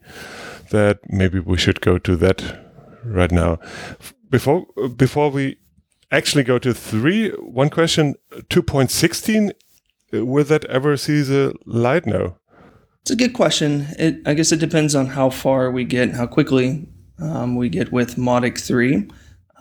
that 0.71 0.99
maybe 1.09 1.39
we 1.39 1.57
should 1.57 1.81
go 1.81 1.97
to 1.97 2.15
that 2.15 2.65
right 3.03 3.31
now. 3.31 3.59
Before 4.29 4.65
before 4.95 5.29
we 5.29 5.57
actually 6.11 6.43
go 6.43 6.57
to 6.59 6.73
three, 6.73 7.29
one 7.31 7.69
question: 7.69 8.15
two 8.49 8.63
point 8.63 8.91
sixteen 8.91 9.51
will 10.11 10.43
that 10.45 10.65
ever 10.65 10.97
see 10.97 11.21
the 11.21 11.53
light 11.65 12.05
now? 12.05 12.37
It's 13.01 13.11
a 13.11 13.15
good 13.15 13.33
question. 13.33 13.87
It, 13.99 14.17
I 14.25 14.33
guess 14.33 14.51
it 14.51 14.59
depends 14.59 14.95
on 14.95 15.07
how 15.07 15.29
far 15.29 15.69
we 15.69 15.83
get, 15.83 16.13
how 16.13 16.25
quickly 16.25 16.87
um, 17.19 17.55
we 17.55 17.69
get 17.69 17.91
with 17.91 18.15
Mautic 18.15 18.59
3. 18.59 19.07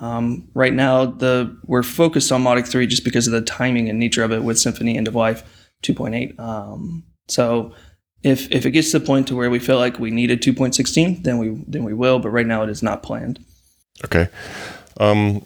Um, 0.01 0.49
right 0.55 0.73
now, 0.73 1.07
the 1.07 1.57
we're 1.67 1.83
focused 1.83 2.33
on 2.33 2.43
Mautic 2.43 2.67
3 2.67 2.87
just 2.87 3.05
because 3.05 3.27
of 3.27 3.33
the 3.33 3.43
timing 3.43 3.89
and 3.89 3.99
nature 3.99 4.25
of 4.25 4.33
it 4.33 4.43
with 4.43 4.57
Symfony 4.57 4.97
End 4.97 5.09
of 5.09 5.15
Life 5.15 5.69
2.8. 5.83 6.39
Um, 6.41 7.05
so 7.29 7.73
if 8.23 8.51
if 8.51 8.67
it 8.67 8.71
gets 8.73 8.91
to 8.91 8.99
the 8.99 9.07
point 9.07 9.29
to 9.29 9.37
where 9.37 9.51
we 9.51 9.59
feel 9.59 9.79
like 9.79 9.99
we 9.99 10.11
need 10.11 10.31
a 10.31 10.37
2.16, 10.37 11.23
then 11.23 11.39
we 11.39 11.63
then 11.69 11.85
we 11.85 11.95
will. 11.95 12.19
But 12.19 12.31
right 12.31 12.47
now, 12.47 12.63
it 12.63 12.71
is 12.71 12.83
not 12.83 13.03
planned. 13.03 13.45
Okay. 14.05 14.29
Um, 14.99 15.45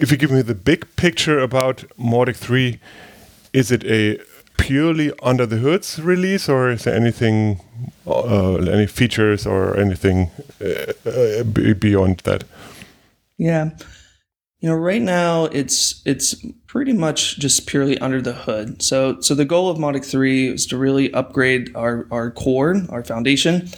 if 0.00 0.10
you 0.10 0.16
give 0.16 0.30
me 0.30 0.42
the 0.42 0.54
big 0.54 0.86
picture 0.96 1.38
about 1.38 1.84
Mautic 1.98 2.36
3, 2.36 2.80
is 3.52 3.70
it 3.70 3.84
a 3.84 4.18
purely 4.58 5.12
under 5.22 5.46
the 5.46 5.56
hoods 5.56 5.98
release, 5.98 6.48
or 6.48 6.70
is 6.70 6.84
there 6.84 6.94
anything, 6.94 7.60
uh, 8.06 8.56
any 8.56 8.86
features 8.86 9.46
or 9.46 9.76
anything 9.76 10.30
uh, 10.60 10.92
uh, 11.08 11.42
beyond 11.74 12.18
that? 12.24 12.44
Yeah, 13.38 13.70
you 14.60 14.68
know, 14.68 14.76
right 14.76 15.00
now 15.00 15.46
it's 15.46 16.02
it's 16.04 16.36
pretty 16.66 16.92
much 16.92 17.38
just 17.38 17.66
purely 17.66 17.98
under 17.98 18.20
the 18.20 18.34
hood. 18.34 18.82
So 18.82 19.20
so 19.20 19.34
the 19.34 19.46
goal 19.46 19.70
of 19.70 19.78
Mautic 19.78 20.04
three 20.04 20.48
is 20.48 20.66
to 20.66 20.76
really 20.76 21.12
upgrade 21.14 21.74
our 21.74 22.06
our 22.10 22.30
core, 22.30 22.76
our 22.90 23.02
foundation. 23.02 23.68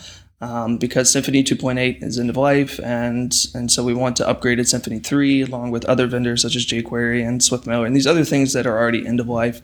Um, 0.43 0.77
because 0.77 1.13
Symfony 1.13 1.45
2.8 1.45 2.03
is 2.03 2.19
end 2.19 2.29
of 2.29 2.37
life, 2.37 2.81
and 2.83 3.33
and 3.55 3.71
so 3.71 3.85
we 3.85 3.95
want 3.95 4.17
to 4.17 4.29
upgrade 4.29 4.59
it 4.59 4.67
Symfony 4.67 5.03
3 5.03 5.43
along 5.43 5.71
with 5.71 5.85
other 5.85 6.09
vendors 6.09 6.43
such 6.43 6.57
as 6.57 6.67
jQuery 6.67 7.25
and 7.27 7.41
SwiftMailer 7.41 7.87
and 7.87 7.95
these 7.95 8.09
other 8.09 8.25
things 8.25 8.53
that 8.53 8.67
are 8.67 8.77
already 8.77 9.07
end 9.07 9.21
of 9.21 9.29
life. 9.29 9.63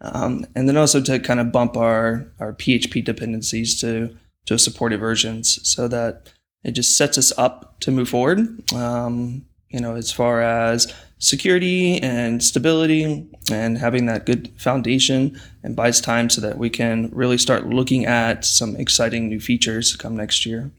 Um, 0.00 0.44
and 0.54 0.68
then 0.68 0.76
also 0.76 1.00
to 1.00 1.18
kind 1.18 1.40
of 1.40 1.52
bump 1.52 1.76
our, 1.76 2.32
our 2.38 2.52
PHP 2.52 3.04
dependencies 3.04 3.80
to, 3.80 4.16
to 4.46 4.58
supported 4.58 5.00
versions 5.00 5.60
so 5.68 5.88
that 5.88 6.32
it 6.64 6.72
just 6.72 6.96
sets 6.96 7.18
us 7.18 7.32
up 7.38 7.78
to 7.80 7.90
move 7.90 8.08
forward, 8.08 8.72
um, 8.74 9.46
you 9.68 9.80
know, 9.80 9.94
as 9.94 10.12
far 10.12 10.40
as 10.42 10.92
security 11.18 12.00
and 12.02 12.42
stability 12.42 13.26
and 13.50 13.78
having 13.78 14.06
that 14.06 14.24
good 14.26 14.50
foundation 14.56 15.38
and 15.62 15.74
buys 15.74 16.00
time 16.00 16.30
so 16.30 16.40
that 16.40 16.58
we 16.58 16.70
can 16.70 17.10
really 17.12 17.38
start 17.38 17.66
looking 17.66 18.06
at 18.06 18.44
some 18.44 18.76
exciting 18.76 19.28
new 19.28 19.40
features 19.40 19.96
come 19.96 20.16
next 20.16 20.46
year. 20.46 20.70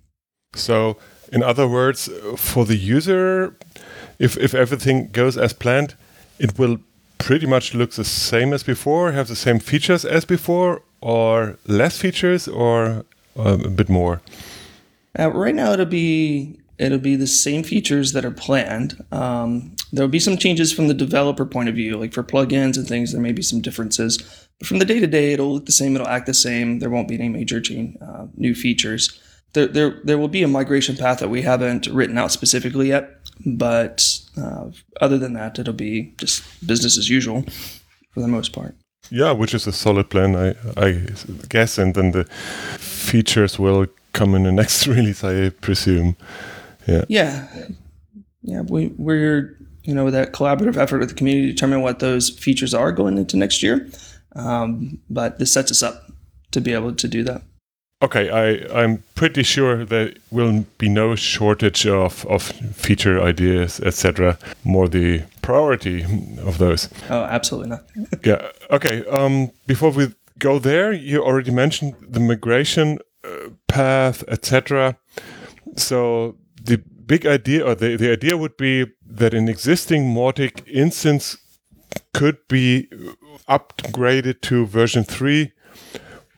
So, 0.53 0.97
in 1.31 1.43
other 1.43 1.67
words, 1.67 2.09
for 2.37 2.65
the 2.65 2.75
user, 2.75 3.55
if, 4.17 4.37
if 4.37 4.53
everything 4.53 5.09
goes 5.11 5.37
as 5.37 5.53
planned, 5.53 5.95
it 6.39 6.57
will 6.57 6.79
pretty 7.17 7.45
much 7.45 7.73
look 7.75 7.91
the 7.91 8.03
same 8.03 8.53
as 8.53 8.63
before, 8.63 9.11
have 9.11 9.27
the 9.27 9.35
same 9.35 9.59
features 9.59 10.05
as 10.05 10.25
before, 10.25 10.81
or 11.01 11.57
less 11.67 11.97
features, 11.97 12.47
or 12.47 13.05
uh, 13.37 13.57
a 13.63 13.69
bit 13.69 13.89
more? 13.89 14.21
Uh, 15.17 15.29
right 15.31 15.55
now, 15.55 15.71
it'll 15.73 15.85
be 15.85 16.58
it'll 16.79 16.97
be 16.97 17.15
the 17.15 17.27
same 17.27 17.63
features 17.63 18.13
that 18.13 18.25
are 18.25 18.31
planned. 18.31 19.03
Um, 19.11 19.75
there 19.91 20.03
will 20.03 20.09
be 20.09 20.19
some 20.19 20.37
changes 20.37 20.71
from 20.71 20.87
the 20.87 20.93
developer 20.93 21.45
point 21.45 21.69
of 21.69 21.75
view, 21.75 21.97
like 21.97 22.13
for 22.13 22.23
plugins 22.23 22.77
and 22.77 22.87
things. 22.87 23.11
There 23.11 23.21
may 23.21 23.33
be 23.33 23.41
some 23.41 23.61
differences, 23.61 24.17
but 24.57 24.67
from 24.67 24.79
the 24.79 24.85
day 24.85 24.99
to 24.99 25.07
day, 25.07 25.33
it'll 25.33 25.53
look 25.53 25.65
the 25.65 25.71
same. 25.71 25.95
It'll 25.95 26.07
act 26.07 26.25
the 26.25 26.33
same. 26.33 26.79
There 26.79 26.89
won't 26.89 27.07
be 27.07 27.15
any 27.15 27.29
major 27.29 27.59
change, 27.59 27.97
uh, 28.01 28.27
new 28.35 28.55
features. 28.55 29.19
There, 29.53 29.67
there, 29.67 29.99
there 30.03 30.17
will 30.17 30.27
be 30.27 30.43
a 30.43 30.47
migration 30.47 30.95
path 30.95 31.19
that 31.19 31.29
we 31.29 31.41
haven't 31.41 31.87
written 31.87 32.17
out 32.17 32.31
specifically 32.31 32.89
yet, 32.89 33.09
but 33.45 34.19
uh, 34.37 34.69
other 35.01 35.17
than 35.17 35.33
that, 35.33 35.57
it'll 35.57 35.73
be 35.73 36.13
just 36.17 36.43
business 36.65 36.97
as 36.97 37.09
usual 37.09 37.43
for 38.13 38.21
the 38.21 38.27
most 38.27 38.53
part. 38.53 38.75
Yeah, 39.09 39.31
which 39.31 39.55
is 39.55 39.65
a 39.65 39.71
solid 39.71 40.09
plan, 40.11 40.35
I, 40.35 40.55
I 40.77 41.07
guess, 41.49 41.79
and 41.79 41.95
then 41.95 42.11
the 42.11 42.25
features 42.77 43.57
will 43.57 43.87
come 44.13 44.35
in 44.35 44.43
the 44.43 44.51
next 44.61 44.85
release, 44.87 45.23
I 45.23 45.49
presume. 45.49 46.15
Yeah. 46.89 47.05
Yeah. 47.07 47.47
Yeah. 48.41 48.61
We, 48.61 48.87
we're, 48.97 49.57
you 49.83 49.93
know, 49.93 50.05
with 50.05 50.13
that 50.13 50.33
collaborative 50.33 50.77
effort 50.77 50.99
with 50.99 51.09
the 51.09 51.15
community 51.15 51.47
to 51.47 51.53
determine 51.53 51.81
what 51.81 51.99
those 51.99 52.29
features 52.29 52.73
are 52.73 52.91
going 52.91 53.17
into 53.17 53.37
next 53.37 53.63
year. 53.63 53.89
Um, 54.35 54.99
but 55.09 55.39
this 55.39 55.53
sets 55.53 55.71
us 55.71 55.83
up 55.83 56.11
to 56.51 56.61
be 56.61 56.73
able 56.73 56.93
to 56.93 57.07
do 57.07 57.23
that. 57.23 57.43
Okay, 58.01 58.29
I, 58.29 58.81
I'm 58.81 59.03
pretty 59.15 59.43
sure 59.43 59.83
there 59.83 60.13
will 60.31 60.65
be 60.77 60.87
no 60.87 61.15
shortage 61.15 61.85
of, 61.85 62.25
of 62.27 62.43
feature 62.43 63.21
ideas, 63.21 63.81
etc. 63.81 64.37
More 64.63 64.87
the 64.87 65.23
priority 65.41 66.03
of 66.39 66.59
those. 66.59 66.87
Oh, 67.09 67.23
absolutely 67.23 67.71
not. 67.71 67.83
yeah. 68.23 68.51
Okay. 68.71 69.05
Um, 69.07 69.51
before 69.67 69.91
we 69.91 70.13
go 70.37 70.59
there, 70.59 70.93
you 70.93 71.21
already 71.21 71.51
mentioned 71.51 71.95
the 71.99 72.21
migration 72.21 72.99
uh, 73.25 73.49
path, 73.67 74.23
etc. 74.29 74.97
So 75.75 76.37
the 76.63 76.77
big 76.77 77.25
idea, 77.25 77.65
or 77.65 77.75
the, 77.75 77.95
the 77.95 78.11
idea 78.11 78.37
would 78.37 78.57
be 78.57 78.85
that 79.05 79.33
an 79.33 79.49
existing 79.49 80.13
Mautic 80.13 80.67
instance 80.67 81.37
could 82.13 82.37
be 82.47 82.87
upgraded 83.47 84.41
to 84.41 84.65
version 84.65 85.03
3 85.03 85.51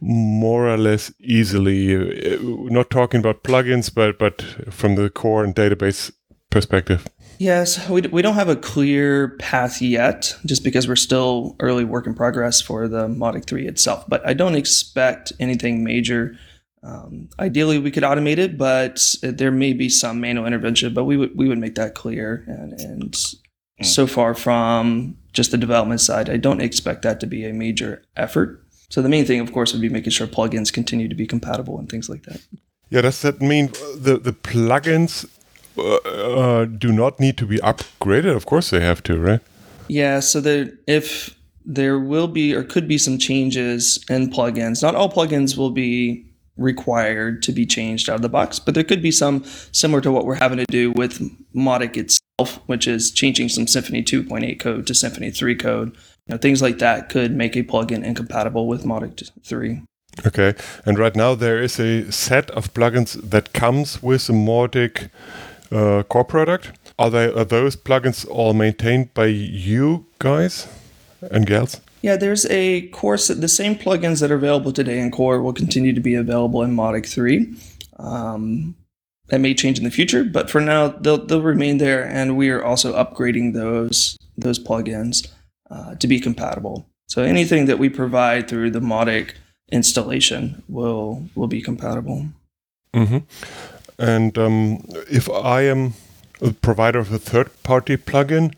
more 0.02 0.68
or 0.68 0.78
less 0.78 1.14
easily. 1.20 1.96
Uh, 1.96 2.38
not 2.42 2.90
talking 2.90 3.20
about 3.20 3.44
plugins, 3.44 3.94
but 3.94 4.18
but 4.18 4.42
from 4.72 4.96
the 4.96 5.10
core 5.10 5.44
and 5.44 5.56
database 5.56 6.12
perspective. 6.50 7.08
Yes, 7.38 7.90
we, 7.90 8.02
we 8.02 8.22
don't 8.22 8.36
have 8.36 8.50
a 8.50 8.56
clear 8.56 9.30
path 9.40 9.82
yet, 9.82 10.36
just 10.46 10.64
because 10.64 10.88
we're 10.88 10.96
still 10.96 11.56
early 11.60 11.84
work 11.84 12.06
in 12.06 12.14
progress 12.14 12.62
for 12.62 12.88
the 12.88 13.08
Mautic 13.08 13.46
3 13.46 13.68
itself. 13.68 14.06
But 14.08 14.26
I 14.28 14.34
don't 14.34 14.54
expect 14.54 15.34
anything 15.40 15.84
major. 15.84 16.38
Um, 16.84 17.30
ideally, 17.40 17.78
we 17.78 17.92
could 17.92 18.04
automate 18.04 18.38
it, 18.38 18.58
but 18.58 19.16
there 19.22 19.52
may 19.52 19.74
be 19.74 19.90
some 19.90 20.20
manual 20.20 20.46
intervention. 20.46 20.94
But 20.94 21.06
we 21.06 21.18
would 21.18 21.36
we 21.36 21.48
would 21.48 21.60
make 21.60 21.76
that 21.76 21.96
clear. 21.96 22.44
And, 22.48 22.74
and 22.74 23.12
mm. 23.12 23.86
so 23.86 24.08
far 24.08 24.34
from 24.34 25.18
just 25.34 25.52
the 25.52 25.58
development 25.58 26.02
side, 26.02 26.30
I 26.30 26.38
don't 26.38 26.62
expect 26.62 27.04
that 27.04 27.20
to 27.20 27.28
be 27.28 27.46
a 27.46 27.54
major 27.54 28.04
effort. 28.18 28.64
So 28.90 29.02
the 29.02 29.10
main 29.10 29.26
thing, 29.26 29.40
of 29.40 29.54
course, 29.54 29.72
would 29.72 29.82
be 29.82 29.90
making 29.90 30.12
sure 30.12 30.28
plugins 30.28 30.74
continue 30.74 31.08
to 31.08 31.16
be 31.16 31.26
compatible 31.26 31.80
and 31.80 31.88
things 31.88 32.10
like 32.10 32.24
that. 32.24 32.42
Yeah, 32.90 33.02
does 33.02 33.22
that 33.22 33.42
mean 33.42 33.68
the 33.96 34.20
the 34.22 34.34
plugins 34.34 35.30
uh, 35.78 35.96
uh, 35.96 36.66
do 36.66 36.92
not 36.92 37.20
need 37.20 37.38
to 37.38 37.46
be 37.46 37.58
upgraded? 37.60 38.36
Of 38.36 38.46
course, 38.46 38.70
they 38.72 38.82
have 38.82 39.02
to, 39.04 39.18
right? 39.18 39.40
Yeah. 39.88 40.20
So 40.20 40.42
there, 40.42 40.74
if 40.88 41.36
there 41.64 42.00
will 42.00 42.28
be 42.28 42.54
or 42.56 42.64
could 42.64 42.88
be 42.88 42.98
some 42.98 43.18
changes 43.18 44.04
in 44.10 44.30
plugins, 44.32 44.82
not 44.82 44.96
all 44.96 45.10
plugins 45.10 45.58
will 45.58 45.72
be 45.72 46.26
required 46.62 47.42
to 47.44 47.52
be 47.52 47.66
changed 47.66 48.10
out 48.10 48.16
of 48.16 48.22
the 48.22 48.30
box, 48.30 48.60
but 48.60 48.76
there 48.76 48.84
could 48.84 49.02
be 49.02 49.12
some 49.12 49.44
similar 49.72 50.02
to 50.02 50.12
what 50.12 50.26
we're 50.26 50.36
having 50.36 50.58
to 50.58 50.66
do 50.70 50.92
with 50.92 51.20
Mautic 51.54 51.98
itself, 51.98 52.60
which 52.68 52.88
is 52.88 53.12
changing 53.12 53.50
some 53.50 53.66
Symfony 53.66 54.04
2.8 54.04 54.60
code 54.60 54.88
to 54.88 54.94
Symfony 54.94 55.36
3 55.36 55.56
code 55.56 55.98
know, 56.32 56.38
things 56.38 56.62
like 56.62 56.80
that 56.80 57.10
could 57.10 57.36
make 57.36 57.56
a 57.56 57.64
plugin 57.64 58.04
incompatible 58.04 58.68
with 58.68 58.84
Mautic 58.84 59.30
3. 59.44 59.82
Okay, 60.26 60.54
and 60.86 60.98
right 60.98 61.16
now 61.16 61.36
there 61.36 61.62
is 61.62 61.80
a 61.80 62.12
set 62.12 62.50
of 62.52 62.74
plugins 62.74 63.14
that 63.30 63.54
comes 63.54 64.02
with 64.04 64.30
a 64.30 64.34
Mautic 64.34 65.10
uh, 65.72 66.04
core 66.04 66.26
product. 66.26 66.72
Are 67.00 67.10
they 67.10 67.32
are 67.32 67.46
those 67.46 67.76
plugins 67.76 68.28
all 68.30 68.54
maintained 68.54 69.14
by 69.14 69.28
you 69.28 70.06
guys 70.20 70.68
and 71.22 71.46
gals? 71.46 71.80
Yeah, 72.02 72.16
there's 72.16 72.46
a 72.48 72.88
course. 72.88 73.28
The 73.28 73.48
same 73.48 73.76
plugins 73.76 74.22
that 74.22 74.32
are 74.32 74.36
available 74.36 74.74
today 74.74 75.00
in 75.00 75.12
Core 75.12 75.42
will 75.42 75.54
continue 75.54 75.94
to 75.94 76.02
be 76.02 76.16
available 76.16 76.64
in 76.64 76.76
Mautic 76.76 77.08
3. 77.08 77.54
Um, 78.00 78.76
that 79.32 79.40
may 79.40 79.54
change 79.54 79.78
in 79.78 79.86
the 79.86 79.92
future, 79.92 80.24
but 80.24 80.50
for 80.50 80.60
now 80.60 80.90
they'll 80.90 81.26
they'll 81.26 81.42
remain 81.42 81.78
there, 81.78 82.04
and 82.04 82.36
we 82.36 82.50
are 82.50 82.64
also 82.64 82.94
upgrading 82.94 83.54
those 83.54 84.18
those 84.38 84.60
plugins 84.60 85.28
uh, 85.70 85.96
to 85.96 86.08
be 86.08 86.20
compatible. 86.20 86.86
So 87.08 87.24
anything 87.24 87.66
that 87.66 87.80
we 87.80 87.90
provide 87.90 88.50
through 88.50 88.72
the 88.72 88.82
Mautic 88.82 89.36
installation 89.72 90.64
will 90.68 91.30
will 91.34 91.48
be 91.48 91.62
compatible. 91.62 92.28
Mm-hmm. 92.94 93.20
And 93.98 94.38
um, 94.38 94.84
if 95.10 95.30
I 95.30 95.62
am 95.62 95.94
a 96.42 96.52
provider 96.52 97.00
of 97.00 97.14
a 97.14 97.20
third-party 97.20 97.98
plugin, 97.98 98.54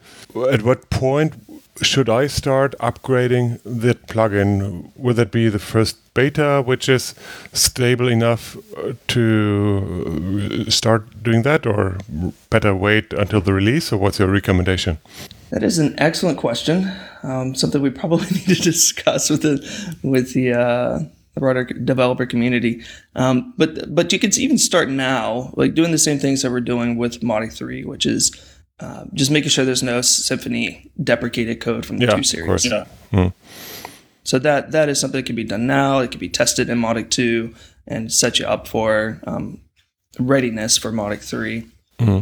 at 0.51 0.63
what 0.63 0.89
point 0.89 1.35
should 1.81 2.09
I 2.09 2.27
start 2.27 2.75
upgrading 2.79 3.59
that 3.63 4.07
plugin? 4.07 4.91
Will 4.95 5.13
that 5.15 5.31
be 5.31 5.49
the 5.49 5.59
first 5.59 5.97
beta, 6.13 6.61
which 6.63 6.87
is 6.87 7.15
stable 7.51 8.07
enough 8.07 8.55
uh, 8.77 8.93
to 9.07 10.65
start 10.69 11.23
doing 11.23 11.41
that, 11.43 11.65
or 11.65 11.97
better 12.49 12.75
wait 12.75 13.11
until 13.13 13.41
the 13.41 13.53
release? 13.53 13.91
Or 13.91 13.97
what's 13.97 14.19
your 14.19 14.27
recommendation? 14.27 14.99
That 15.49 15.63
is 15.63 15.79
an 15.79 15.95
excellent 15.97 16.37
question. 16.37 16.91
Um, 17.23 17.55
something 17.55 17.81
we 17.81 17.89
probably 17.89 18.25
need 18.31 18.55
to 18.55 18.61
discuss 18.61 19.29
with 19.29 19.41
the 19.41 19.97
with 20.03 20.33
the, 20.33 20.53
uh, 20.53 20.99
the 21.33 21.39
broader 21.39 21.63
developer 21.63 22.25
community. 22.25 22.83
Um, 23.15 23.53
but 23.57 23.93
but 23.93 24.13
you 24.13 24.19
could 24.19 24.37
even 24.37 24.57
start 24.57 24.89
now, 24.89 25.53
like 25.55 25.73
doing 25.73 25.91
the 25.91 25.97
same 25.97 26.19
things 26.19 26.43
that 26.43 26.51
we're 26.51 26.61
doing 26.61 26.97
with 26.97 27.21
Mautic 27.21 27.53
three, 27.53 27.83
which 27.83 28.05
is 28.05 28.31
uh, 28.79 29.05
just 29.13 29.31
making 29.31 29.49
sure 29.49 29.65
there's 29.65 29.83
no 29.83 29.99
Symfony 29.99 30.89
deprecated 31.01 31.61
code 31.61 31.85
from 31.85 31.97
the 31.97 32.05
yeah, 32.05 32.15
two 32.15 32.23
series. 32.23 32.65
Yeah. 32.65 32.85
Mm. 33.11 33.33
So 34.23 34.39
that 34.39 34.71
that 34.71 34.89
is 34.89 34.99
something 34.99 35.19
that 35.19 35.25
can 35.25 35.35
be 35.35 35.43
done 35.43 35.67
now. 35.67 35.99
It 35.99 36.11
can 36.11 36.19
be 36.19 36.29
tested 36.29 36.69
in 36.69 36.79
Mautic 36.79 37.09
two 37.09 37.53
and 37.87 38.11
set 38.11 38.39
you 38.39 38.45
up 38.45 38.67
for 38.67 39.19
um, 39.27 39.61
readiness 40.19 40.77
for 40.77 40.91
Mautic 40.91 41.19
3 41.19 41.65
mm-hmm. 41.99 42.19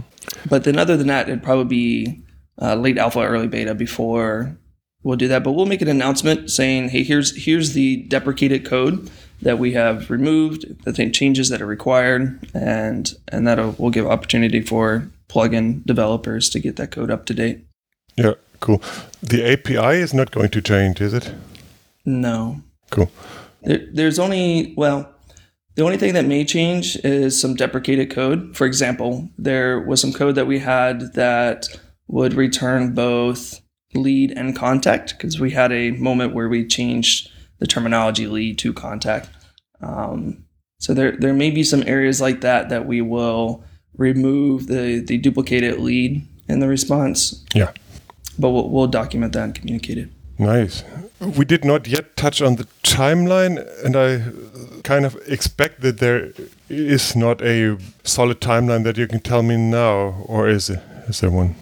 But 0.48 0.64
then, 0.64 0.78
other 0.78 0.98
than 0.98 1.08
that, 1.08 1.28
it'd 1.28 1.44
probably 1.44 1.66
be 1.66 2.22
uh, 2.62 2.76
late 2.76 2.98
alpha, 2.98 3.22
early 3.22 3.48
beta 3.48 3.74
before 3.74 4.58
we'll 5.04 5.18
do 5.18 5.28
that. 5.28 5.44
But 5.44 5.54
we'll 5.54 5.66
make 5.66 5.82
an 5.82 5.88
announcement 5.88 6.52
saying, 6.52 6.90
"Hey, 6.90 7.04
here's 7.04 7.46
here's 7.46 7.74
the 7.74 7.98
deprecated 8.04 8.66
code 8.66 9.10
that 9.42 9.58
we 9.58 9.74
have 9.74 10.10
removed, 10.12 10.84
the 10.86 11.10
changes 11.10 11.50
that 11.50 11.62
are 11.62 11.68
required, 11.68 12.48
and 12.54 13.14
and 13.30 13.48
that 13.48 13.80
will 13.80 13.90
give 13.90 14.06
opportunity 14.06 14.62
for 14.62 15.10
plugin 15.32 15.86
developers 15.86 16.50
to 16.50 16.60
get 16.60 16.76
that 16.76 16.92
code 16.92 17.12
up 17.12 17.26
to 17.26 17.34
date." 17.34 17.66
Yeah, 18.16 18.34
cool. 18.60 18.82
The 19.22 19.54
API 19.54 19.98
is 20.02 20.14
not 20.14 20.32
going 20.32 20.50
to 20.50 20.62
change, 20.62 21.02
is 21.02 21.14
it? 21.14 21.34
No. 22.06 22.62
Cool. 22.90 23.12
There, 23.62 23.88
there's 23.92 24.20
only 24.20 24.74
well. 24.76 25.08
The 25.76 25.84
only 25.84 25.98
thing 25.98 26.14
that 26.16 26.26
may 26.26 26.44
change 26.44 26.98
is 26.98 27.40
some 27.40 27.56
deprecated 27.56 28.12
code. 28.12 28.58
For 28.58 28.68
example, 28.68 29.30
there 29.38 29.80
was 29.80 30.02
some 30.02 30.12
code 30.12 30.36
that 30.36 30.46
we 30.46 30.60
had 30.60 31.14
that 31.14 31.68
would 32.08 32.34
return 32.34 32.94
both 32.94 33.62
lead 33.94 34.32
and 34.32 34.56
contact 34.56 35.14
because 35.18 35.40
we 35.40 35.52
had 35.52 35.72
a 35.72 35.92
moment 35.92 36.34
where 36.34 36.50
we 36.50 36.68
changed 36.68 37.32
the 37.60 37.68
terminology 37.68 38.28
lead 38.28 38.58
to 38.60 38.74
contact. 38.74 39.30
Um, 39.82 40.46
so 40.80 40.94
there, 40.94 41.16
there 41.16 41.34
may 41.34 41.52
be 41.52 41.64
some 41.64 41.84
areas 41.86 42.20
like 42.20 42.42
that 42.42 42.70
that 42.70 42.86
we 42.86 43.02
will 43.02 43.64
remove 43.98 44.68
the, 44.68 45.04
the 45.06 45.18
duplicated 45.18 45.80
lead 45.80 46.26
in 46.48 46.60
the 46.60 46.68
response. 46.68 47.44
Yeah. 47.54 47.72
But 48.40 48.50
we'll, 48.50 48.70
we'll 48.70 48.88
document 48.88 49.34
that 49.34 49.44
and 49.44 49.56
communicate 49.56 49.98
it. 49.98 50.10
Nice. 50.38 50.84
We 51.20 51.46
did 51.46 51.64
not 51.64 51.88
yet 51.88 52.16
touch 52.16 52.42
on 52.42 52.56
the 52.56 52.68
timeline, 52.84 53.64
and 53.86 53.96
I 53.96 54.24
kind 54.84 55.06
of 55.06 55.16
expect 55.28 55.82
that 55.82 56.00
there 56.00 56.32
is 56.68 57.16
not 57.16 57.42
a 57.44 57.78
solid 58.04 58.42
timeline 58.42 58.84
that 58.86 58.98
you 58.98 59.08
can 59.08 59.20
tell 59.20 59.44
me 59.44 59.56
now, 59.56 60.24
or 60.26 60.50
is, 60.50 60.70
it, 60.72 60.80
is 61.08 61.20
there 61.20 61.30
one? 61.30 61.56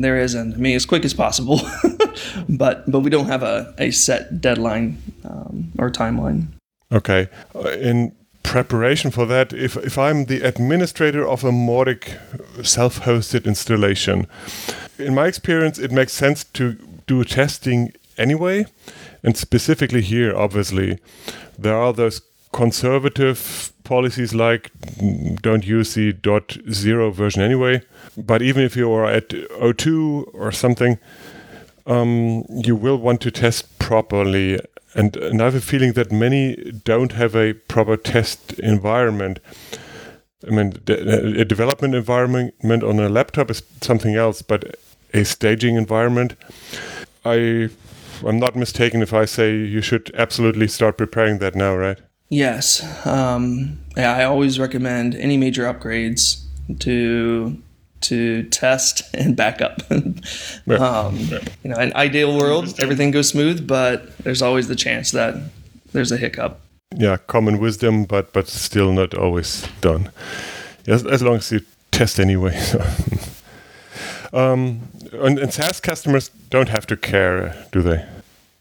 there 0.00 0.18
isn't. 0.18 0.54
I 0.54 0.56
mean, 0.56 0.76
as 0.76 0.86
quick 0.86 1.04
as 1.04 1.14
possible, 1.14 1.60
but 2.48 2.90
but 2.90 3.00
we 3.00 3.10
don't 3.10 3.26
have 3.26 3.42
a, 3.42 3.74
a 3.78 3.90
set 3.90 4.40
deadline 4.40 5.00
um, 5.24 5.72
or 5.78 5.90
timeline. 5.90 6.46
Okay. 6.92 7.28
Uh, 7.54 7.68
in 7.70 8.12
preparation 8.42 9.10
for 9.10 9.26
that, 9.26 9.52
if 9.52 9.76
if 9.76 9.98
I'm 9.98 10.26
the 10.26 10.42
administrator 10.42 11.26
of 11.26 11.44
a 11.44 11.50
Mautic 11.50 12.18
self-hosted 12.64 13.44
installation, 13.44 14.26
in 14.98 15.14
my 15.14 15.26
experience, 15.26 15.78
it 15.78 15.92
makes 15.92 16.12
sense 16.12 16.44
to 16.44 16.72
do 17.06 17.24
testing 17.24 17.92
anyway, 18.18 18.66
and 19.22 19.36
specifically 19.36 20.02
here, 20.02 20.36
obviously, 20.36 20.98
there 21.58 21.76
are 21.76 21.92
those 21.92 22.22
conservative 22.52 23.72
policies 23.84 24.34
like 24.34 24.70
mm, 24.98 25.40
don't 25.40 25.66
use 25.66 25.94
the 25.94 26.12
dot 26.12 26.56
zero 26.70 27.10
version 27.10 27.42
anyway. 27.42 27.82
But 28.16 28.42
even 28.42 28.62
if 28.62 28.76
you 28.76 28.92
are 28.92 29.06
at 29.06 29.32
02 29.76 30.30
or 30.34 30.52
something, 30.52 30.98
um, 31.86 32.44
you 32.48 32.76
will 32.76 32.96
want 32.96 33.20
to 33.22 33.30
test 33.30 33.78
properly. 33.78 34.60
And, 34.94 35.16
and 35.16 35.40
I 35.40 35.44
have 35.44 35.54
a 35.54 35.60
feeling 35.60 35.92
that 35.92 36.10
many 36.10 36.56
don't 36.84 37.12
have 37.12 37.36
a 37.36 37.54
proper 37.54 37.96
test 37.96 38.58
environment. 38.58 39.40
I 40.46 40.50
mean, 40.50 40.72
a 40.88 41.44
development 41.44 41.94
environment 41.94 42.54
on 42.64 42.98
a 42.98 43.08
laptop 43.08 43.50
is 43.50 43.62
something 43.82 44.16
else, 44.16 44.42
but 44.42 44.76
a 45.12 45.24
staging 45.24 45.76
environment, 45.76 46.34
I, 47.24 47.68
I'm 48.26 48.38
not 48.38 48.56
mistaken 48.56 49.02
if 49.02 49.12
I 49.12 49.26
say 49.26 49.54
you 49.54 49.82
should 49.82 50.10
absolutely 50.14 50.68
start 50.68 50.96
preparing 50.96 51.38
that 51.38 51.54
now, 51.54 51.76
right? 51.76 51.98
Yes. 52.30 53.06
Um, 53.06 53.80
yeah, 53.96 54.14
I 54.14 54.24
always 54.24 54.58
recommend 54.58 55.14
any 55.14 55.36
major 55.36 55.64
upgrades 55.64 56.44
to 56.78 57.60
to 58.02 58.42
test 58.44 59.02
and 59.14 59.36
back 59.36 59.60
up. 59.60 59.82
Yeah. 60.66 60.74
um, 60.78 61.16
You 61.62 61.70
know, 61.70 61.76
in 61.76 61.92
ideal 61.94 62.36
world, 62.36 62.80
everything 62.80 63.10
goes 63.10 63.28
smooth, 63.28 63.66
but 63.66 64.16
there's 64.18 64.42
always 64.42 64.68
the 64.68 64.76
chance 64.76 65.10
that 65.12 65.34
there's 65.92 66.12
a 66.12 66.16
hiccup. 66.16 66.60
Yeah, 66.96 67.18
common 67.26 67.58
wisdom, 67.58 68.04
but 68.04 68.32
but 68.32 68.48
still 68.48 68.92
not 68.92 69.14
always 69.14 69.66
done. 69.80 70.10
As, 70.86 71.04
as 71.06 71.22
long 71.22 71.36
as 71.36 71.52
you 71.52 71.60
test 71.90 72.18
anyway. 72.18 72.58
um, 74.32 74.80
and, 75.12 75.38
and 75.38 75.52
SaaS 75.52 75.80
customers 75.80 76.30
don't 76.50 76.68
have 76.68 76.86
to 76.86 76.96
care, 76.96 77.54
do 77.72 77.82
they? 77.82 78.04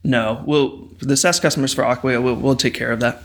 No, 0.03 0.43
we'll 0.45 0.89
the 1.01 1.15
SaaS 1.17 1.39
customers 1.39 1.73
for 1.73 1.83
Acquia, 1.83 2.21
we'll, 2.21 2.35
we'll 2.35 2.55
take 2.55 2.73
care 2.73 2.91
of 2.91 2.99
that 2.99 3.23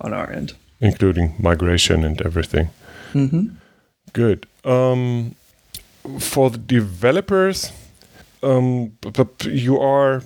on 0.00 0.12
our 0.12 0.30
end. 0.30 0.52
including 0.80 1.34
migration 1.38 2.04
and 2.04 2.20
everything. 2.22 2.68
Good. 4.12 4.46
Um, 4.64 5.34
for 6.18 6.50
the 6.50 6.58
developers, 6.58 7.72
um, 8.42 8.96
you 9.44 9.78
are 9.80 10.22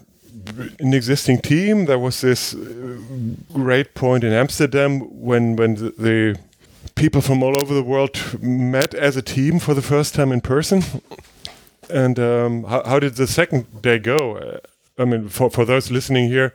an 0.79 0.95
existing 0.95 1.41
team. 1.41 1.87
There 1.87 1.99
was 1.99 2.21
this 2.21 2.55
uh, 2.55 2.99
great 3.53 3.95
point 3.95 4.25
in 4.25 4.33
Amsterdam 4.33 5.01
when 5.01 5.57
when 5.57 5.75
the, 5.75 5.91
the 5.99 6.39
people 6.95 7.21
from 7.21 7.43
all 7.43 7.61
over 7.61 7.75
the 7.75 7.83
world 7.83 8.43
met 8.43 8.95
as 8.95 9.17
a 9.17 9.23
team 9.23 9.59
for 9.59 9.75
the 9.75 9.83
first 9.83 10.15
time 10.15 10.33
in 10.33 10.41
person. 10.41 10.83
And 11.91 12.19
um, 12.19 12.65
how, 12.65 12.83
how 12.85 12.99
did 12.99 13.15
the 13.15 13.27
second 13.27 13.83
day 13.83 13.99
go? 13.99 14.37
Uh, 14.37 14.59
I 14.99 15.05
mean, 15.05 15.29
for, 15.29 15.49
for 15.49 15.65
those 15.65 15.91
listening 15.91 16.29
here, 16.29 16.53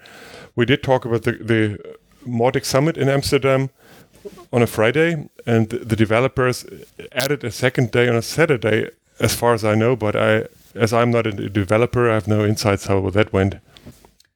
we 0.56 0.66
did 0.66 0.84
talk 0.84 1.06
about 1.06 1.24
the, 1.24 1.32
the 1.32 1.96
Mautic 2.28 2.66
Summit 2.66 2.98
in 2.98 3.10
Amsterdam 3.10 3.70
on 4.52 4.62
a 4.62 4.68
Friday, 4.68 5.30
and 5.46 5.70
the, 5.70 5.78
the 5.80 5.96
developers 5.96 6.66
added 7.14 7.44
a 7.44 7.52
second 7.52 7.92
day 7.92 8.08
on 8.08 8.16
a 8.16 8.22
Saturday, 8.22 8.90
as 9.20 9.36
far 9.36 9.54
as 9.54 9.64
I 9.64 9.76
know. 9.76 9.96
But 9.96 10.16
I, 10.16 10.48
as 10.76 10.94
I'm 10.94 11.12
not 11.12 11.28
a 11.28 11.32
developer, 11.50 12.10
I 12.10 12.16
have 12.16 12.28
no 12.28 12.46
insights 12.46 12.88
how 12.88 13.10
that 13.10 13.34
went. 13.34 13.56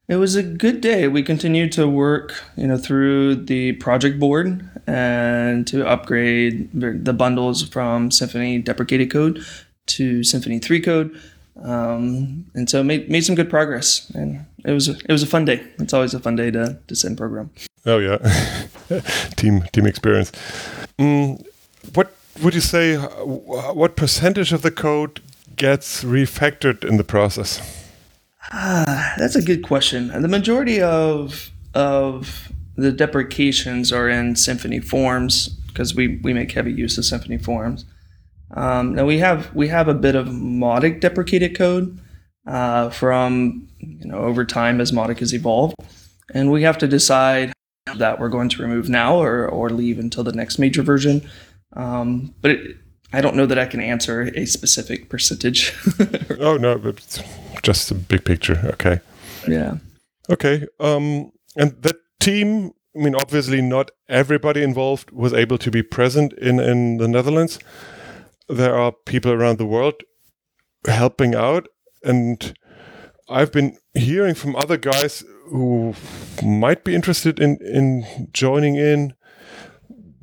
It 0.08 0.16
was 0.16 0.36
a 0.36 0.44
good 0.44 0.80
day. 0.80 1.10
We 1.10 1.22
continued 1.22 1.74
to 1.74 1.88
work, 1.88 2.42
you 2.56 2.66
know, 2.66 2.78
through 2.78 3.36
the 3.36 3.74
project 3.74 4.20
board 4.20 4.70
and 4.88 5.68
to 5.68 5.86
upgrade 5.86 6.70
the 6.74 7.14
bundles 7.14 7.68
from 7.68 8.10
Symfony 8.10 8.64
deprecated 8.64 9.12
code 9.12 9.46
to 9.88 10.22
Symfony 10.22 10.62
3 10.62 10.82
code. 10.82 11.22
Um, 11.62 12.46
and 12.54 12.70
so 12.70 12.84
made, 12.84 13.10
made 13.10 13.26
some 13.26 13.36
good 13.36 13.50
progress 13.50 14.10
and 14.12 14.46
it 14.68 14.74
was 14.74 14.90
a, 14.90 14.92
it 14.92 15.12
was 15.12 15.24
a 15.24 15.28
fun 15.28 15.46
day. 15.46 15.66
It's 15.80 15.94
always 15.94 16.14
a 16.14 16.20
fun 16.20 16.36
day 16.36 16.52
to, 16.52 16.78
to 16.88 16.96
send 16.96 17.18
program. 17.18 17.50
Oh 17.86 18.00
yeah, 18.00 18.18
team 19.38 19.62
team 19.72 19.88
experience. 19.88 20.32
Mm, 21.00 21.46
what 21.94 22.14
would 22.42 22.54
you 22.54 22.62
say? 22.62 22.96
What 22.96 23.96
percentage 23.96 24.54
of 24.54 24.62
the 24.62 24.72
code 24.72 25.22
gets 25.56 26.04
refactored 26.04 26.84
in 26.84 26.98
the 26.98 27.04
process? 27.04 27.62
That's 28.52 29.36
a 29.36 29.42
good 29.42 29.64
question. 29.64 30.08
The 30.22 30.28
majority 30.28 30.82
of 30.82 31.52
of 31.74 32.52
the 32.76 32.92
deprecations 32.92 33.92
are 33.92 34.08
in 34.08 34.36
Symfony 34.36 34.84
forms 34.84 35.50
because 35.68 35.94
we, 35.94 36.20
we 36.24 36.34
make 36.34 36.52
heavy 36.52 36.72
use 36.72 36.98
of 36.98 37.04
Symfony 37.04 37.44
forms. 37.44 37.86
Um, 38.52 38.96
now 38.96 39.06
we 39.06 39.18
have 39.20 39.54
we 39.54 39.68
have 39.68 39.88
a 39.88 39.94
bit 39.94 40.16
of 40.16 40.28
Mautic 40.28 41.02
deprecated 41.02 41.58
code 41.58 42.00
uh, 42.46 42.90
from 42.90 43.68
you 43.80 44.06
know 44.06 44.18
over 44.18 44.46
time 44.46 44.80
as 44.80 44.92
Mautic 44.92 45.20
has 45.20 45.34
evolved, 45.34 45.76
and 46.34 46.52
we 46.52 46.64
have 46.64 46.78
to 46.78 46.88
decide 46.88 47.52
that 47.96 48.20
we're 48.20 48.30
going 48.30 48.50
to 48.50 48.62
remove 48.62 48.90
now 48.90 49.18
or 49.18 49.48
or 49.48 49.70
leave 49.70 50.00
until 50.00 50.24
the 50.24 50.32
next 50.32 50.60
major 50.60 50.82
version. 50.82 51.28
Um, 51.74 52.34
but 52.42 52.52
it, 52.52 52.78
I 53.14 53.22
don't 53.22 53.36
know 53.36 53.46
that 53.46 53.58
I 53.58 53.66
can 53.66 53.80
answer 53.80 54.32
a 54.36 54.46
specific 54.46 55.10
percentage. 55.10 55.74
Oh 56.40 56.58
no, 56.58 56.78
but 56.78 57.24
just 57.64 57.90
a 57.90 57.96
big 57.96 58.24
picture. 58.24 58.60
Okay. 58.74 59.00
yeah. 59.48 59.78
Okay. 60.30 60.68
Um, 60.80 61.32
and 61.56 61.82
that 61.82 61.96
team, 62.20 62.72
I 62.96 63.00
mean, 63.00 63.16
obviously 63.16 63.62
not 63.62 63.92
everybody 64.08 64.62
involved 64.62 65.12
was 65.12 65.34
able 65.34 65.58
to 65.58 65.72
be 65.72 65.82
present 65.82 66.34
in, 66.34 66.60
in 66.60 66.98
the 66.98 67.08
Netherlands. 67.08 67.60
There 68.48 68.76
are 68.76 68.92
people 69.06 69.32
around 69.32 69.58
the 69.58 69.66
world 69.66 69.96
helping 70.86 71.34
out. 71.36 71.68
And 72.04 72.54
I've 73.30 73.52
been 73.52 73.78
hearing 73.94 74.36
from 74.36 74.56
other 74.56 74.78
guys 74.78 75.24
who 75.48 75.96
might 76.44 76.84
be 76.84 76.94
interested 76.94 77.40
in, 77.40 77.58
in 77.62 78.30
joining 78.32 78.76
in, 78.76 79.14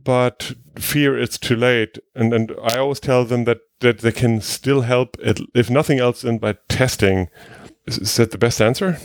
but 0.02 0.52
fear 0.76 1.18
it's 1.18 1.38
too 1.38 1.56
late. 1.56 1.98
And, 2.14 2.32
and 2.32 2.52
I 2.62 2.78
always 2.78 3.00
tell 3.00 3.24
them 3.24 3.44
that, 3.44 3.60
that 3.80 3.98
they 3.98 4.12
can 4.12 4.40
still 4.40 4.82
help, 4.82 5.16
if 5.20 5.70
nothing 5.70 5.98
else, 5.98 6.24
in 6.24 6.38
by 6.38 6.56
testing. 6.68 7.28
Is, 7.86 7.98
is 7.98 8.16
that 8.16 8.30
the 8.30 8.38
best 8.38 8.60
answer? 8.60 8.98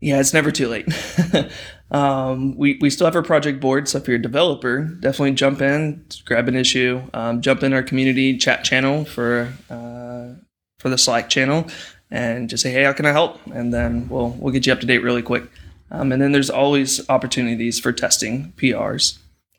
Yeah, 0.00 0.20
it's 0.20 0.34
never 0.34 0.50
too 0.50 0.68
late. 0.68 0.86
um, 1.90 2.56
we, 2.56 2.78
we 2.80 2.90
still 2.90 3.06
have 3.06 3.16
our 3.16 3.22
project 3.22 3.60
board, 3.60 3.88
so 3.88 3.98
if 3.98 4.06
you're 4.06 4.18
a 4.18 4.22
developer, 4.22 4.82
definitely 5.00 5.32
jump 5.32 5.62
in, 5.62 6.04
grab 6.26 6.46
an 6.46 6.56
issue, 6.56 7.02
um, 7.14 7.40
jump 7.40 7.62
in 7.62 7.72
our 7.72 7.82
community 7.82 8.36
chat 8.36 8.64
channel 8.64 9.04
for 9.04 9.52
uh, 9.70 10.34
for 10.78 10.90
the 10.90 10.98
Slack 10.98 11.30
channel, 11.30 11.66
and 12.10 12.50
just 12.50 12.62
say, 12.62 12.70
"Hey, 12.70 12.84
how 12.84 12.92
can 12.92 13.06
I 13.06 13.12
help?" 13.12 13.40
And 13.46 13.72
then 13.72 14.08
we'll 14.10 14.30
we'll 14.38 14.52
get 14.52 14.66
you 14.66 14.74
up 14.74 14.80
to 14.80 14.86
date 14.86 14.98
really 14.98 15.22
quick. 15.22 15.44
Um, 15.90 16.12
and 16.12 16.20
then 16.20 16.32
there's 16.32 16.50
always 16.50 17.08
opportunities 17.08 17.80
for 17.80 17.92
testing 17.92 18.52
PRs 18.56 19.18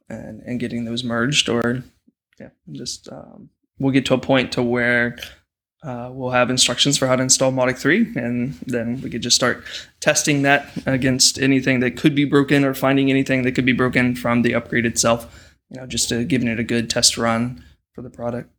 and 0.10 0.42
and 0.42 0.60
getting 0.60 0.86
those 0.86 1.04
merged, 1.04 1.50
or 1.50 1.84
yeah, 2.40 2.50
just 2.72 3.10
um, 3.12 3.50
we'll 3.80 3.94
get 3.94 4.06
to 4.08 4.14
a 4.14 4.18
point 4.18 4.52
to 4.54 4.64
where 4.64 5.18
uh, 5.84 6.10
we'll 6.12 6.32
have 6.32 6.50
instructions 6.50 6.98
for 6.98 7.08
how 7.08 7.16
to 7.16 7.24
install 7.24 7.52
Mautic 7.52 7.78
3, 7.78 8.14
and 8.16 8.54
then 8.66 9.02
we 9.02 9.10
could 9.10 9.22
just 9.22 9.36
start 9.36 9.64
testing 10.00 10.42
that 10.42 10.70
against 10.86 11.40
anything 11.40 11.80
that 11.80 11.96
could 11.96 12.16
be 12.16 12.26
broken 12.26 12.64
or 12.64 12.74
finding 12.74 13.10
anything 13.10 13.44
that 13.44 13.54
could 13.54 13.66
be 13.66 13.74
broken 13.74 14.16
from 14.16 14.42
the 14.42 14.54
upgrade 14.54 14.86
itself. 14.86 15.54
You 15.70 15.82
know, 15.82 15.88
just 15.88 16.10
to 16.10 16.24
giving 16.24 16.48
it 16.48 16.60
a 16.60 16.64
good 16.64 16.90
test 16.90 17.18
run 17.18 17.64
for 17.94 18.02
the 18.02 18.10
product. 18.10 18.52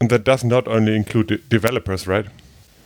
And 0.00 0.10
that 0.10 0.24
does 0.24 0.44
not 0.44 0.68
only 0.68 0.94
include 0.94 1.26
de- 1.28 1.38
developers, 1.38 2.06
right? 2.06 2.26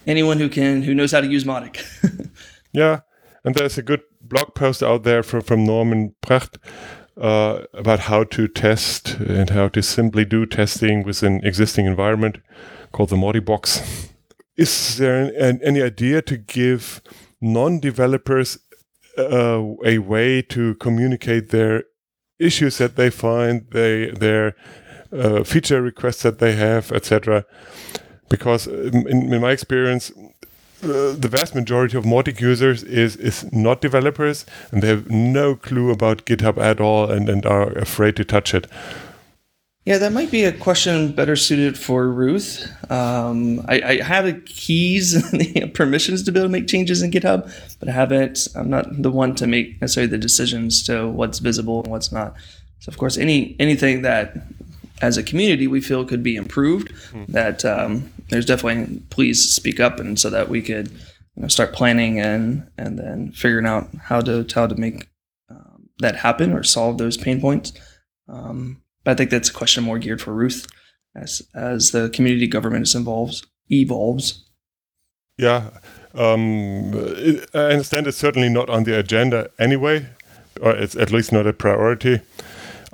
Anyone 0.07 0.39
who 0.39 0.49
can 0.49 0.83
who 0.83 0.95
knows 0.95 1.13
how 1.13 1.21
to 1.21 1.27
use 1.27 1.45
Mautic. 1.45 1.83
Yeah. 2.77 3.01
And 3.43 3.55
there's 3.55 3.79
a 3.79 3.83
good 3.83 4.03
blog 4.21 4.55
post 4.55 4.83
out 4.83 5.03
there 5.03 5.23
from, 5.23 5.41
from 5.41 5.65
Norman 5.65 6.15
Pracht 6.21 6.59
uh, 7.21 7.63
about 7.73 8.01
how 8.01 8.25
to 8.25 8.49
test 8.49 9.15
and 9.15 9.51
how 9.51 9.69
to 9.69 9.83
simply 9.83 10.25
do 10.25 10.47
testing 10.47 11.03
with 11.03 11.23
an 11.23 11.41
existing 11.45 11.87
environment 11.87 12.39
called 12.93 13.11
the 13.11 13.17
Mautibox. 13.17 14.11
Is 14.57 14.99
there 14.99 15.23
an, 15.23 15.35
an, 15.37 15.61
any 15.63 15.83
idea 15.83 16.23
to 16.23 16.37
give 16.37 17.03
non 17.41 17.81
developers 17.81 18.59
uh, 19.19 19.63
a 19.85 19.99
way 19.99 20.43
to 20.43 20.75
communicate 20.77 21.51
their 21.51 21.85
issues 22.39 22.79
that 22.79 22.97
they 22.97 23.11
find, 23.11 23.67
they, 23.71 24.11
their 24.11 24.55
uh, 25.13 25.43
feature 25.43 25.81
requests 25.81 26.23
that 26.23 26.39
they 26.39 26.55
have, 26.55 26.93
etc.? 26.93 27.45
Because 28.29 28.67
in, 28.67 29.33
in 29.33 29.41
my 29.41 29.53
experience, 29.53 30.13
uh, 30.83 31.13
the 31.13 31.29
vast 31.29 31.55
majority 31.55 31.97
of 31.97 32.05
Mautic 32.05 32.41
users 32.41 32.83
is 32.83 33.17
is 33.17 33.51
not 33.53 33.81
developers 33.81 34.45
and 34.71 34.83
they 34.83 34.89
have 34.89 35.11
no 35.11 35.55
clue 35.55 35.91
about 35.91 36.27
GitHub 36.27 36.59
at 36.59 36.81
all 36.81 37.11
and, 37.11 37.29
and 37.29 37.47
are 37.47 37.71
afraid 37.73 38.17
to 38.17 38.25
touch 38.25 38.55
it. 38.55 38.67
Yeah, 39.87 39.99
that 39.99 40.13
might 40.13 40.33
be 40.33 40.43
a 40.45 40.51
question 40.51 41.13
better 41.13 41.37
suited 41.37 41.79
for 41.79 42.11
Ruth. 42.11 42.69
Um, 42.91 43.65
I, 43.69 43.81
I 43.81 44.03
have 44.03 44.25
the 44.25 44.33
keys 44.33 45.15
and 45.33 45.41
the 45.41 45.69
permissions 45.69 46.25
to 46.25 46.33
be 46.33 46.41
able 46.41 46.49
to 46.49 46.53
make 46.53 46.67
changes 46.67 47.03
in 47.03 47.13
GitHub, 47.13 47.49
but 47.79 47.89
I 47.89 47.93
haven't. 47.93 48.49
I'm 48.57 48.69
not 48.69 49.01
the 49.01 49.13
one 49.13 49.37
to 49.37 49.47
make 49.47 49.81
necessarily 49.81 50.11
the 50.11 50.19
decisions 50.19 50.83
to 50.87 51.09
what's 51.09 51.39
visible 51.39 51.85
and 51.85 51.93
what's 51.93 52.11
not. 52.11 52.35
So, 52.81 52.91
of 52.91 52.99
course, 52.99 53.17
any 53.17 53.55
anything 53.61 54.03
that 54.03 54.37
as 55.03 55.17
a 55.17 55.23
community 55.23 55.67
we 55.67 55.81
feel 55.81 56.05
could 56.05 56.23
be 56.23 56.37
improved, 56.37 56.93
that 57.29 57.65
um, 57.65 58.13
there's 58.29 58.47
definitely 58.47 59.01
please 59.11 59.49
speak 59.49 59.81
up 59.81 60.01
and 60.01 60.19
so 60.19 60.31
that 60.31 60.49
we 60.49 60.63
could 60.63 60.91
you 61.37 61.43
know, 61.43 61.49
start 61.49 61.73
planning 61.73 62.19
and 62.19 62.69
and 62.79 62.99
then 62.99 63.33
figuring 63.33 63.67
out 63.67 63.89
how 64.05 64.21
to 64.21 64.47
how 64.55 64.67
to 64.67 64.75
make 64.75 65.09
um, 65.51 65.89
that 65.99 66.17
happen 66.17 66.53
or 66.53 66.63
solve 66.63 66.99
those 66.99 67.17
pain 67.17 67.41
points. 67.41 67.73
Um, 68.29 68.83
but 69.05 69.13
I 69.13 69.15
think 69.15 69.31
that's 69.31 69.51
a 69.51 69.53
question 69.53 69.85
more 69.85 69.99
geared 69.99 70.23
for 70.23 70.33
Ruth 70.33 70.67
as 71.15 71.43
as 71.55 71.91
the 71.91 72.09
community 72.11 72.47
government 72.47 72.95
involves 72.95 73.47
evolves. 73.71 74.45
Yeah, 75.39 75.71
um, 76.15 76.93
it, 76.95 77.51
I 77.53 77.73
understand 77.73 78.07
it's 78.07 78.17
certainly 78.17 78.49
not 78.49 78.71
on 78.71 78.85
the 78.85 78.99
agenda 78.99 79.51
anyway, 79.59 80.07
or 80.63 80.75
it's 80.75 80.97
at 80.97 81.13
least 81.13 81.33
not 81.33 81.47
a 81.47 81.53
priority. 81.53 82.21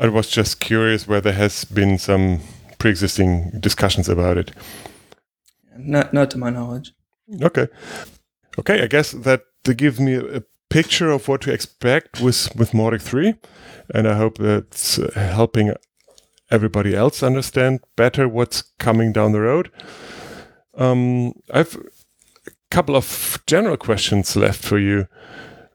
I 0.03 0.09
was 0.09 0.29
just 0.29 0.59
curious 0.59 1.07
where 1.07 1.21
there 1.21 1.33
has 1.33 1.65
been 1.65 1.97
some 1.97 2.41
pre-existing 2.79 3.53
discussions 3.61 4.09
about 4.09 4.37
it. 4.37 4.51
Not 5.79 6.13
not 6.13 6.31
to 6.33 6.39
my 6.39 6.51
knowledge. 6.51 6.93
Okay, 7.41 7.69
okay. 8.59 8.83
I 8.83 8.89
guess 8.89 9.13
that 9.13 9.45
to 9.63 9.75
give 9.75 10.01
me 10.01 10.15
a, 10.15 10.43
picture 10.69 11.11
of 11.11 11.29
what 11.29 11.43
to 11.43 11.53
expect 11.53 12.19
with 12.23 12.49
with 12.57 12.73
Mautic 12.73 13.03
three, 13.03 13.35
and 13.95 14.09
I 14.09 14.17
hope 14.17 14.39
that's 14.39 14.99
uh, 14.99 15.11
helping 15.15 15.75
everybody 16.51 16.97
else 16.97 17.23
understand 17.23 17.81
better 17.95 18.27
what's 18.27 18.63
coming 18.79 19.13
down 19.13 19.33
the 19.33 19.41
road. 19.41 19.71
Um, 20.75 21.35
I've 21.53 21.77
a 22.47 22.51
couple 22.71 22.97
of 22.97 23.39
general 23.47 23.77
questions 23.77 24.35
left 24.35 24.65
for 24.65 24.79
you, 24.79 25.09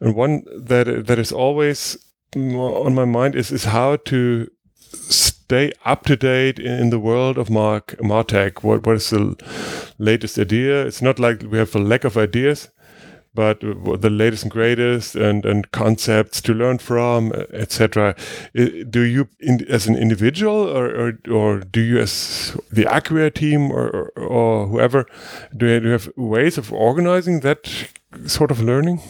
and 0.01 0.15
one 0.15 0.43
that 0.65 1.05
that 1.05 1.19
is 1.19 1.31
always 1.31 1.97
on 2.35 2.93
my 2.93 3.05
mind 3.05 3.35
is 3.35 3.51
is 3.51 3.65
how 3.65 3.95
to 3.95 4.47
stay 4.81 5.71
up 5.85 6.03
to 6.03 6.15
date 6.15 6.59
in 6.59 6.89
the 6.89 6.99
world 6.99 7.37
of 7.37 7.49
Mark 7.49 7.95
Martech. 7.99 8.63
What 8.63 8.85
what 8.85 8.97
is 8.97 9.09
the 9.09 9.35
latest 9.97 10.37
idea? 10.37 10.85
It's 10.85 11.01
not 11.01 11.19
like 11.19 11.43
we 11.49 11.57
have 11.57 11.75
a 11.75 11.79
lack 11.79 12.03
of 12.03 12.17
ideas, 12.17 12.69
but 13.33 13.61
the 13.61 14.09
latest 14.09 14.43
and 14.43 14.51
greatest 14.51 15.15
and 15.15 15.45
and 15.45 15.71
concepts 15.71 16.41
to 16.41 16.53
learn 16.53 16.79
from, 16.79 17.31
etc. 17.53 18.15
Do 18.89 19.01
you, 19.01 19.29
in, 19.39 19.65
as 19.69 19.87
an 19.87 19.95
individual, 19.95 20.55
or, 20.55 20.87
or, 20.87 21.19
or 21.31 21.59
do 21.59 21.79
you, 21.79 21.99
as 21.99 22.57
the 22.71 22.85
Acquia 22.85 23.31
team, 23.31 23.71
or, 23.71 23.89
or, 23.89 24.23
or 24.23 24.67
whoever, 24.67 25.05
do 25.55 25.67
you, 25.67 25.79
do 25.79 25.85
you 25.85 25.91
have 25.91 26.09
ways 26.17 26.57
of 26.57 26.73
organizing 26.73 27.41
that 27.41 27.69
sort 28.25 28.51
of 28.51 28.59
learning? 28.59 29.01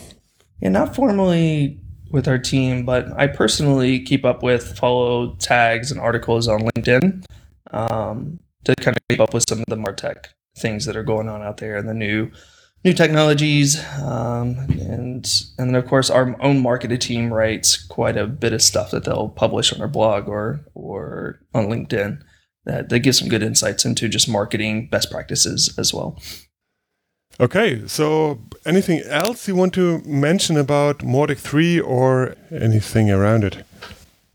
Yeah, 0.59 0.69
not 0.69 0.95
formally 0.95 1.79
with 2.11 2.27
our 2.27 2.37
team, 2.37 2.85
but 2.85 3.07
I 3.19 3.27
personally 3.27 3.99
keep 3.99 4.25
up 4.25 4.43
with, 4.43 4.77
follow 4.77 5.35
tags 5.35 5.91
and 5.91 5.99
articles 5.99 6.47
on 6.47 6.61
LinkedIn 6.61 7.23
um, 7.71 8.39
to 8.65 8.75
kind 8.75 8.97
of 8.97 9.03
keep 9.09 9.19
up 9.19 9.33
with 9.33 9.45
some 9.47 9.59
of 9.59 9.65
the 9.67 9.75
Martech 9.75 10.27
things 10.57 10.85
that 10.85 10.95
are 10.95 11.03
going 11.03 11.29
on 11.29 11.41
out 11.41 11.57
there 11.57 11.77
and 11.77 11.87
the 11.87 11.93
new 11.93 12.31
new 12.83 12.93
technologies. 12.93 13.83
Um, 14.01 14.57
and 14.79 15.27
and 15.57 15.69
then 15.69 15.75
of 15.75 15.87
course 15.87 16.09
our 16.09 16.35
own 16.41 16.61
marketing 16.61 16.99
team 16.99 17.33
writes 17.33 17.81
quite 17.85 18.17
a 18.17 18.27
bit 18.27 18.53
of 18.53 18.61
stuff 18.61 18.91
that 18.91 19.03
they'll 19.03 19.29
publish 19.29 19.73
on 19.73 19.81
our 19.81 19.87
blog 19.87 20.27
or 20.27 20.61
or 20.73 21.39
on 21.53 21.67
LinkedIn 21.67 22.21
that, 22.65 22.89
that 22.89 22.99
gives 22.99 23.19
some 23.19 23.29
good 23.29 23.43
insights 23.43 23.85
into 23.85 24.09
just 24.09 24.29
marketing 24.29 24.89
best 24.89 25.09
practices 25.09 25.73
as 25.77 25.93
well. 25.93 26.19
Okay, 27.39 27.87
so 27.87 28.39
anything 28.65 29.01
else 29.01 29.47
you 29.47 29.55
want 29.55 29.71
to 29.75 29.99
mention 29.99 30.57
about 30.57 30.99
Mautic 30.99 31.37
3 31.37 31.79
or 31.79 32.35
anything 32.49 33.11
around 33.11 33.43
it? 33.43 33.63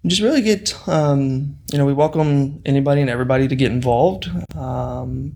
Just 0.07 0.23
really 0.23 0.41
get, 0.41 0.77
um, 0.89 1.59
you 1.73 1.79
know, 1.79 1.85
we 1.85 1.93
welcome 1.93 2.63
anybody 2.65 3.01
and 3.01 3.11
everybody 3.11 3.49
to 3.49 3.57
get 3.57 3.73
involved. 3.73 4.31
Um, 4.57 5.35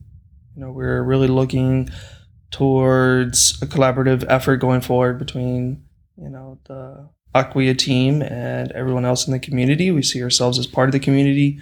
you 0.54 0.60
know, 0.60 0.70
we're 0.70 1.02
really 1.02 1.26
looking 1.26 1.90
towards 2.52 3.60
a 3.60 3.66
collaborative 3.66 4.24
effort 4.28 4.58
going 4.58 4.80
forward 4.80 5.18
between, 5.18 5.82
you 6.16 6.28
know, 6.28 6.60
the 6.68 7.08
Acquia 7.34 7.74
team 7.74 8.22
and 8.22 8.70
everyone 8.72 9.04
else 9.04 9.26
in 9.26 9.32
the 9.32 9.40
community. 9.40 9.90
We 9.90 10.02
see 10.02 10.22
ourselves 10.22 10.60
as 10.60 10.68
part 10.68 10.88
of 10.88 10.92
the 10.92 11.00
community. 11.00 11.58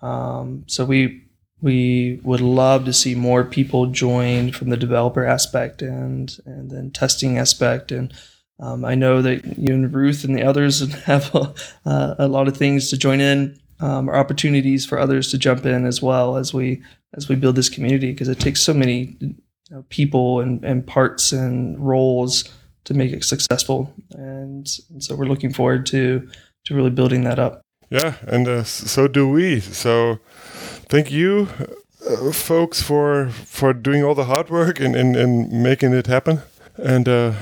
Um, 0.00 0.62
so 0.68 0.84
we 0.84 1.24
we 1.62 2.20
would 2.22 2.40
love 2.40 2.84
to 2.86 2.92
see 2.92 3.14
more 3.14 3.44
people 3.44 3.86
join 3.86 4.52
from 4.52 4.70
the 4.70 4.76
developer 4.76 5.24
aspect 5.24 5.82
and 5.82 6.38
and 6.46 6.70
then 6.70 6.90
testing 6.90 7.38
aspect. 7.38 7.92
And 7.92 8.12
um, 8.58 8.84
I 8.84 8.94
know 8.94 9.22
that 9.22 9.58
you 9.58 9.74
and 9.74 9.92
Ruth 9.92 10.24
and 10.24 10.36
the 10.36 10.42
others 10.42 10.92
have 11.04 11.34
a, 11.34 11.54
uh, 11.86 12.14
a 12.18 12.28
lot 12.28 12.48
of 12.48 12.56
things 12.56 12.90
to 12.90 12.98
join 12.98 13.20
in 13.20 13.58
um, 13.80 14.08
or 14.08 14.16
opportunities 14.16 14.86
for 14.86 14.98
others 14.98 15.30
to 15.30 15.38
jump 15.38 15.64
in 15.66 15.86
as 15.86 16.02
well 16.02 16.36
as 16.36 16.52
we 16.52 16.82
as 17.14 17.28
we 17.28 17.34
build 17.34 17.56
this 17.56 17.68
community 17.68 18.12
because 18.12 18.28
it 18.28 18.38
takes 18.38 18.62
so 18.62 18.72
many 18.72 19.16
you 19.20 19.34
know, 19.70 19.84
people 19.88 20.40
and, 20.40 20.64
and 20.64 20.86
parts 20.86 21.32
and 21.32 21.78
roles 21.78 22.44
to 22.84 22.94
make 22.94 23.12
it 23.12 23.24
successful. 23.24 23.92
And, 24.12 24.68
and 24.90 25.02
so 25.02 25.16
we're 25.16 25.26
looking 25.26 25.52
forward 25.52 25.86
to 25.86 26.28
to 26.66 26.74
really 26.74 26.90
building 26.90 27.24
that 27.24 27.38
up. 27.38 27.62
Yeah 27.88 28.14
and 28.26 28.46
uh, 28.46 28.64
so 28.64 29.08
do 29.08 29.28
we. 29.28 29.60
So 29.60 30.20
thank 30.90 31.10
you, 31.10 31.48
uh, 32.06 32.32
folks, 32.32 32.82
for 32.82 33.30
for 33.30 33.72
doing 33.72 34.04
all 34.04 34.14
the 34.14 34.24
hard 34.24 34.50
work 34.50 34.80
and, 34.80 34.94
and, 34.96 35.16
and 35.16 35.50
making 35.50 35.94
it 35.94 36.06
happen. 36.06 36.42
And 36.76 37.08
uh, 37.08 37.32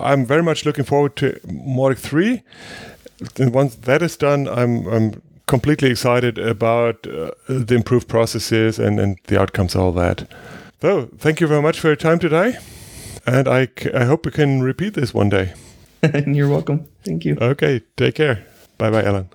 I'm 0.00 0.26
very 0.26 0.42
much 0.42 0.64
looking 0.64 0.84
forward 0.84 1.16
to 1.16 1.38
Mautic 1.46 1.98
3. 1.98 2.42
And 3.38 3.54
once 3.54 3.74
that 3.76 4.02
is 4.02 4.16
done, 4.16 4.48
I'm, 4.48 4.86
I'm 4.86 5.22
completely 5.46 5.90
excited 5.90 6.38
about 6.38 7.06
uh, 7.06 7.30
the 7.48 7.74
improved 7.74 8.08
processes 8.08 8.78
and, 8.78 8.98
and 8.98 9.18
the 9.26 9.40
outcomes 9.40 9.74
of 9.74 9.80
all 9.80 9.92
that. 9.92 10.28
So, 10.80 11.08
thank 11.18 11.40
you 11.40 11.46
very 11.46 11.62
much 11.62 11.78
for 11.78 11.88
your 11.88 11.96
time 11.96 12.18
today. 12.18 12.56
And 13.26 13.46
I, 13.46 13.68
I 13.94 14.04
hope 14.04 14.26
we 14.26 14.32
can 14.32 14.62
repeat 14.62 14.94
this 14.94 15.14
one 15.14 15.28
day. 15.28 15.54
You're 16.26 16.48
welcome. 16.48 16.88
Thank 17.04 17.24
you. 17.24 17.38
Okay, 17.40 17.82
take 17.96 18.16
care. 18.16 18.44
Bye 18.78 18.90
bye, 18.90 19.04
Alan. 19.04 19.28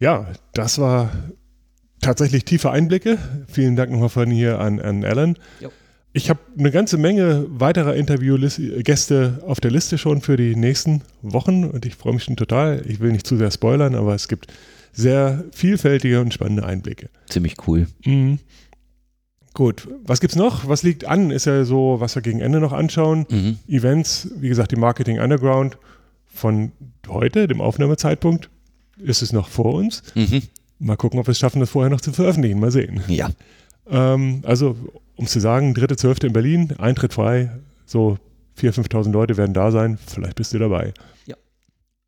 Ja, 0.00 0.26
das 0.54 0.78
war 0.78 1.10
tatsächlich 2.00 2.44
tiefe 2.44 2.70
Einblicke. 2.70 3.18
Vielen 3.48 3.76
Dank 3.76 3.90
nochmal 3.90 4.08
von 4.08 4.30
hier 4.30 4.60
an, 4.60 4.80
an 4.80 5.04
Alan. 5.04 5.36
Jo. 5.60 5.70
Ich 6.12 6.30
habe 6.30 6.40
eine 6.58 6.70
ganze 6.70 6.96
Menge 6.96 7.46
weiterer 7.48 7.94
Interviewgäste 7.94 9.42
auf 9.46 9.60
der 9.60 9.70
Liste 9.70 9.98
schon 9.98 10.20
für 10.20 10.36
die 10.36 10.56
nächsten 10.56 11.02
Wochen 11.22 11.64
und 11.64 11.84
ich 11.84 11.94
freue 11.94 12.14
mich 12.14 12.24
schon 12.24 12.36
total. 12.36 12.82
Ich 12.86 13.00
will 13.00 13.12
nicht 13.12 13.26
zu 13.26 13.36
sehr 13.36 13.50
spoilern, 13.50 13.94
aber 13.94 14.14
es 14.14 14.26
gibt 14.26 14.52
sehr 14.92 15.44
vielfältige 15.52 16.20
und 16.20 16.32
spannende 16.32 16.64
Einblicke. 16.64 17.10
Ziemlich 17.28 17.56
cool. 17.66 17.86
Mhm. 18.04 18.38
Gut, 19.54 19.88
was 20.04 20.20
gibt's 20.20 20.36
noch? 20.36 20.68
Was 20.68 20.82
liegt 20.82 21.04
an? 21.04 21.30
Ist 21.30 21.44
ja 21.44 21.64
so, 21.64 21.96
was 22.00 22.14
wir 22.14 22.22
gegen 22.22 22.40
Ende 22.40 22.60
noch 22.60 22.72
anschauen. 22.72 23.26
Mhm. 23.28 23.58
Events, 23.68 24.28
wie 24.36 24.48
gesagt, 24.48 24.72
die 24.72 24.76
Marketing 24.76 25.20
Underground 25.20 25.78
von 26.26 26.72
heute, 27.08 27.48
dem 27.48 27.60
Aufnahmezeitpunkt, 27.60 28.50
ist 28.98 29.22
es 29.22 29.32
noch 29.32 29.48
vor 29.48 29.74
uns. 29.74 30.02
Mhm. 30.14 30.42
Mal 30.78 30.96
gucken, 30.96 31.18
ob 31.18 31.26
wir 31.26 31.32
es 31.32 31.38
schaffen, 31.38 31.60
das 31.60 31.70
vorher 31.70 31.90
noch 31.90 32.00
zu 32.00 32.12
veröffentlichen. 32.12 32.60
Mal 32.60 32.70
sehen. 32.70 33.02
Ja. 33.08 33.30
Ähm, 33.90 34.42
also, 34.44 34.76
um 35.16 35.24
es 35.24 35.32
zu 35.32 35.40
sagen, 35.40 35.74
dritte, 35.74 35.96
zwölfte 35.96 36.26
in 36.26 36.32
Berlin, 36.32 36.74
Eintritt 36.78 37.14
frei, 37.14 37.50
so 37.86 38.18
4.000, 38.60 38.88
5.000 38.88 39.12
Leute 39.12 39.36
werden 39.36 39.54
da 39.54 39.70
sein. 39.70 39.98
Vielleicht 40.06 40.36
bist 40.36 40.52
du 40.52 40.58
dabei. 40.58 40.92
Ja. 41.26 41.36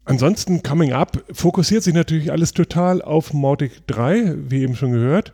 Ansonsten, 0.05 0.63
Coming 0.63 0.93
Up 0.93 1.25
fokussiert 1.33 1.83
sich 1.83 1.95
natürlich 1.95 2.33
alles 2.33 2.53
total 2.53 3.03
auf 3.03 3.33
Mautic 3.33 3.87
3, 3.87 4.35
wie 4.49 4.63
eben 4.63 4.77
schon 4.77 4.93
gehört. 4.93 5.33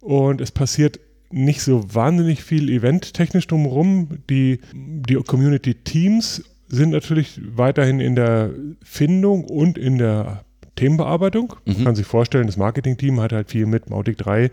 Und 0.00 0.40
es 0.40 0.50
passiert 0.50 1.00
nicht 1.30 1.62
so 1.62 1.94
wahnsinnig 1.94 2.42
viel 2.42 2.70
eventtechnisch 2.70 3.46
drumherum. 3.46 4.18
Die, 4.30 4.60
die 4.72 5.14
Community-Teams 5.14 6.44
sind 6.68 6.90
natürlich 6.90 7.40
weiterhin 7.56 8.00
in 8.00 8.14
der 8.14 8.50
Findung 8.82 9.44
und 9.44 9.78
in 9.78 9.98
der 9.98 10.44
Themenbearbeitung. 10.76 11.54
Mhm. 11.64 11.74
Man 11.74 11.84
kann 11.84 11.96
sich 11.96 12.06
vorstellen, 12.06 12.46
das 12.46 12.56
Marketing-Team 12.56 13.20
hat 13.20 13.32
halt 13.32 13.50
viel 13.50 13.66
mit 13.66 13.90
Mautic 13.90 14.18
3 14.18 14.50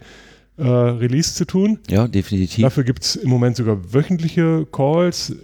äh, 0.58 0.64
Release 0.64 1.34
zu 1.34 1.46
tun. 1.46 1.80
Ja, 1.90 2.08
definitiv. 2.08 2.64
Dafür 2.64 2.84
gibt 2.84 3.04
es 3.04 3.16
im 3.16 3.30
Moment 3.30 3.56
sogar 3.56 3.94
wöchentliche 3.94 4.68
Calls, 4.72 5.36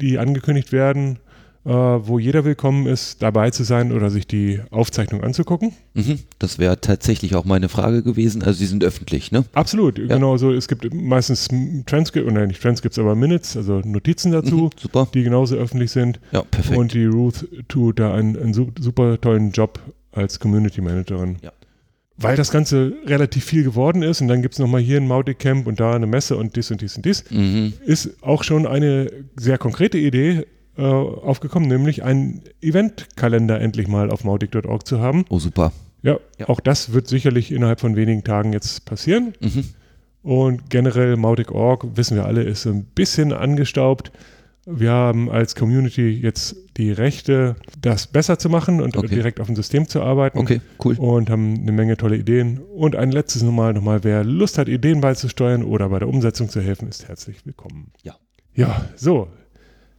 die 0.00 0.18
angekündigt 0.18 0.72
werden, 0.72 1.18
äh, 1.64 1.70
wo 1.70 2.18
jeder 2.18 2.44
willkommen 2.44 2.86
ist, 2.86 3.22
dabei 3.22 3.50
zu 3.50 3.64
sein 3.64 3.90
oder 3.90 4.10
sich 4.10 4.26
die 4.26 4.60
Aufzeichnung 4.70 5.24
anzugucken. 5.24 5.72
Mhm, 5.94 6.20
das 6.38 6.58
wäre 6.58 6.80
tatsächlich 6.80 7.34
auch 7.34 7.44
meine 7.44 7.68
Frage 7.68 8.02
gewesen. 8.02 8.42
Also 8.42 8.58
sie 8.58 8.66
sind 8.66 8.84
öffentlich, 8.84 9.32
ne? 9.32 9.44
Absolut, 9.52 9.98
ja. 9.98 10.06
genau 10.06 10.36
so. 10.36 10.52
Es 10.52 10.68
gibt 10.68 10.92
meistens 10.94 11.48
Transcripts, 11.86 12.30
oder 12.30 12.46
nicht 12.46 12.62
Transcripts, 12.62 12.98
aber 12.98 13.14
Minutes, 13.14 13.56
also 13.56 13.80
Notizen 13.80 14.30
dazu, 14.32 14.56
mhm, 14.56 14.70
super. 14.80 15.08
die 15.12 15.24
genauso 15.24 15.56
öffentlich 15.56 15.90
sind. 15.90 16.20
Ja, 16.30 16.42
perfekt. 16.42 16.78
Und 16.78 16.94
die 16.94 17.06
Ruth 17.06 17.48
tut 17.68 17.98
da 17.98 18.14
einen, 18.14 18.36
einen 18.36 18.54
super 18.54 19.20
tollen 19.20 19.50
Job 19.50 19.80
als 20.16 20.40
Community 20.40 20.80
Managerin. 20.80 21.36
Ja. 21.42 21.52
Weil 22.18 22.36
das 22.36 22.50
Ganze 22.50 22.94
relativ 23.04 23.44
viel 23.44 23.62
geworden 23.62 24.02
ist 24.02 24.22
und 24.22 24.28
dann 24.28 24.40
gibt 24.40 24.54
es 24.54 24.58
nochmal 24.58 24.80
hier 24.80 24.96
ein 24.96 25.06
Mautic 25.06 25.38
Camp 25.38 25.66
und 25.66 25.80
da 25.80 25.94
eine 25.94 26.06
Messe 26.06 26.36
und 26.36 26.56
dies 26.56 26.70
und 26.70 26.80
dies 26.80 26.96
und 26.96 27.04
dies, 27.04 27.30
mhm. 27.30 27.74
ist 27.84 28.22
auch 28.22 28.42
schon 28.42 28.66
eine 28.66 29.10
sehr 29.36 29.58
konkrete 29.58 29.98
Idee 29.98 30.46
äh, 30.78 30.82
aufgekommen, 30.82 31.68
nämlich 31.68 32.04
einen 32.04 32.42
Eventkalender 32.62 33.60
endlich 33.60 33.86
mal 33.86 34.10
auf 34.10 34.24
mautic.org 34.24 34.86
zu 34.86 35.00
haben. 35.00 35.26
Oh, 35.28 35.38
super. 35.38 35.72
Ja, 36.02 36.18
ja, 36.38 36.48
auch 36.48 36.60
das 36.60 36.92
wird 36.92 37.06
sicherlich 37.06 37.52
innerhalb 37.52 37.80
von 37.80 37.96
wenigen 37.96 38.24
Tagen 38.24 38.52
jetzt 38.52 38.86
passieren. 38.86 39.34
Mhm. 39.40 39.64
Und 40.22 40.70
generell 40.70 41.16
Mautic.org, 41.16 41.96
wissen 41.96 42.16
wir 42.16 42.26
alle, 42.26 42.42
ist 42.42 42.66
ein 42.66 42.84
bisschen 42.84 43.32
angestaubt. 43.32 44.10
Wir 44.68 44.90
haben 44.90 45.30
als 45.30 45.54
Community 45.54 46.08
jetzt 46.10 46.56
die 46.76 46.90
Rechte, 46.90 47.54
das 47.80 48.08
besser 48.08 48.36
zu 48.38 48.50
machen 48.50 48.80
und 48.82 48.96
Okay. 48.96 49.14
direkt 49.14 49.38
auf 49.40 49.46
dem 49.46 49.54
System 49.54 49.86
zu 49.86 50.02
arbeiten. 50.02 50.38
Okay, 50.38 50.60
cool. 50.84 50.96
Und 50.98 51.30
haben 51.30 51.54
eine 51.60 51.70
Menge 51.70 51.96
tolle 51.96 52.16
Ideen. 52.16 52.58
Und 52.58 52.96
ein 52.96 53.12
letztes 53.12 53.42
nochmal, 53.42 53.72
nochmal, 53.74 54.02
wer 54.02 54.24
Lust 54.24 54.58
hat, 54.58 54.68
Ideen 54.68 55.00
beizusteuern 55.00 55.62
oder 55.62 55.88
bei 55.88 56.00
der 56.00 56.08
Umsetzung 56.08 56.48
zu 56.48 56.60
helfen, 56.60 56.88
ist 56.88 57.06
herzlich 57.06 57.46
willkommen. 57.46 57.92
Ja. 58.02 58.16
Ja, 58.54 58.84
so. 58.96 59.28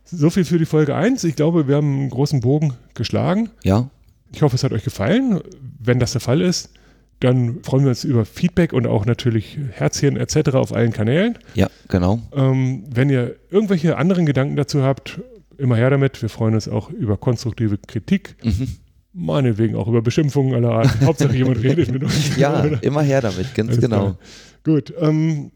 So 0.04 0.30
viel 0.30 0.44
für 0.44 0.58
die 0.58 0.66
Folge 0.66 0.96
1. 0.96 1.24
Ich 1.24 1.36
glaube, 1.38 1.68
wir 1.70 1.78
haben 1.78 2.00
einen 2.02 2.10
großen 2.10 2.42
Bogen 2.42 2.74
geschlagen. 2.94 3.50
Ja, 3.64 3.90
Ich 4.34 4.42
hoffe, 4.42 4.56
es 4.56 4.64
hat 4.66 4.74
euch 4.74 4.84
gefallen. 4.84 5.40
Wenn 5.80 6.00
das 6.00 6.12
der 6.12 6.22
Fall 6.22 6.42
ist, 6.42 6.72
dann 7.20 7.64
freuen 7.64 7.84
wir 7.84 7.90
uns 7.90 8.04
über 8.04 8.26
Feedback 8.26 8.74
und 8.74 8.86
auch 8.88 9.06
natürlich 9.06 9.58
Herzchen 9.72 10.18
etc. 10.18 10.50
auf 10.56 10.74
allen 10.74 10.94
Kanälen. 10.94 11.38
ja, 11.56 11.68
genau. 11.88 12.20
Ähm, 12.36 12.84
wenn 12.90 13.10
ihr 13.10 13.36
irgendwelche 13.50 13.98
anderen 13.98 14.26
Gedanken 14.26 14.56
dazu 14.56 14.84
habt, 14.84 15.20
immer 15.58 15.76
her 15.76 15.90
damit. 15.90 16.22
Wir 16.22 16.30
freuen 16.30 16.54
uns 16.54 16.68
auch 16.68 16.90
über 16.90 17.18
konstruktive 17.18 17.78
Kritik. 17.78 18.36
Mhm. 18.44 18.68
Meinetwegen 19.14 19.76
auch 19.76 19.88
über 19.88 20.02
Beschimpfungen 20.02 20.54
aller 20.54 20.72
Art. 20.72 21.02
Hauptsache 21.02 21.36
jemand 21.36 21.64
redet 21.64 21.92
mit 21.92 22.04
uns. 22.04 22.38
Ja, 22.38 22.64
Oder? 22.64 22.84
immer 22.84 23.02
her 23.02 23.22
damit, 23.22 23.56
ganz 23.56 23.70
Alles 23.70 23.82
genau. 23.82 24.00
klar. 24.00 24.18
Gut. 24.64 24.94
Ähm, 25.00 25.52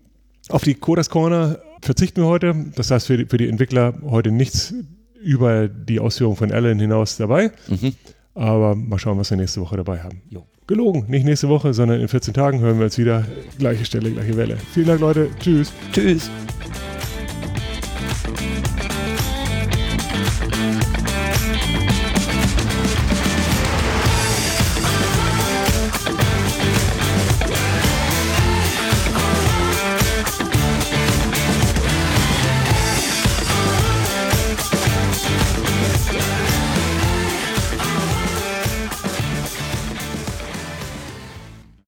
auf 0.49 0.63
die 0.63 0.73
Coders 0.73 1.09
Corner 1.09 1.59
verzichten 1.81 2.21
wir 2.21 2.27
heute. 2.27 2.55
Das 2.75 2.89
heißt, 2.89 3.07
für 3.07 3.17
die, 3.17 3.25
für 3.25 3.37
die 3.37 3.47
Entwickler 3.47 3.93
heute 4.03 4.31
nichts 4.31 4.73
über 5.21 5.67
die 5.67 5.99
Ausführung 5.99 6.35
von 6.35 6.51
Alan 6.51 6.79
hinaus 6.79 7.17
dabei. 7.17 7.51
Mhm. 7.67 7.93
Aber 8.33 8.75
mal 8.75 8.97
schauen, 8.97 9.19
was 9.19 9.29
wir 9.29 9.37
nächste 9.37 9.61
Woche 9.61 9.77
dabei 9.77 9.99
haben. 9.99 10.21
Jo. 10.29 10.45
Gelogen. 10.71 11.03
Nicht 11.09 11.25
nächste 11.25 11.49
Woche, 11.49 11.73
sondern 11.73 11.99
in 11.99 12.07
14 12.07 12.33
Tagen 12.33 12.61
hören 12.61 12.77
wir 12.77 12.85
uns 12.85 12.97
wieder. 12.97 13.25
Gleiche 13.59 13.83
Stelle, 13.83 14.09
gleiche 14.09 14.37
Welle. 14.37 14.55
Vielen 14.73 14.87
Dank, 14.87 15.01
Leute. 15.01 15.27
Tschüss. 15.37 15.73
Tschüss. 15.91 16.31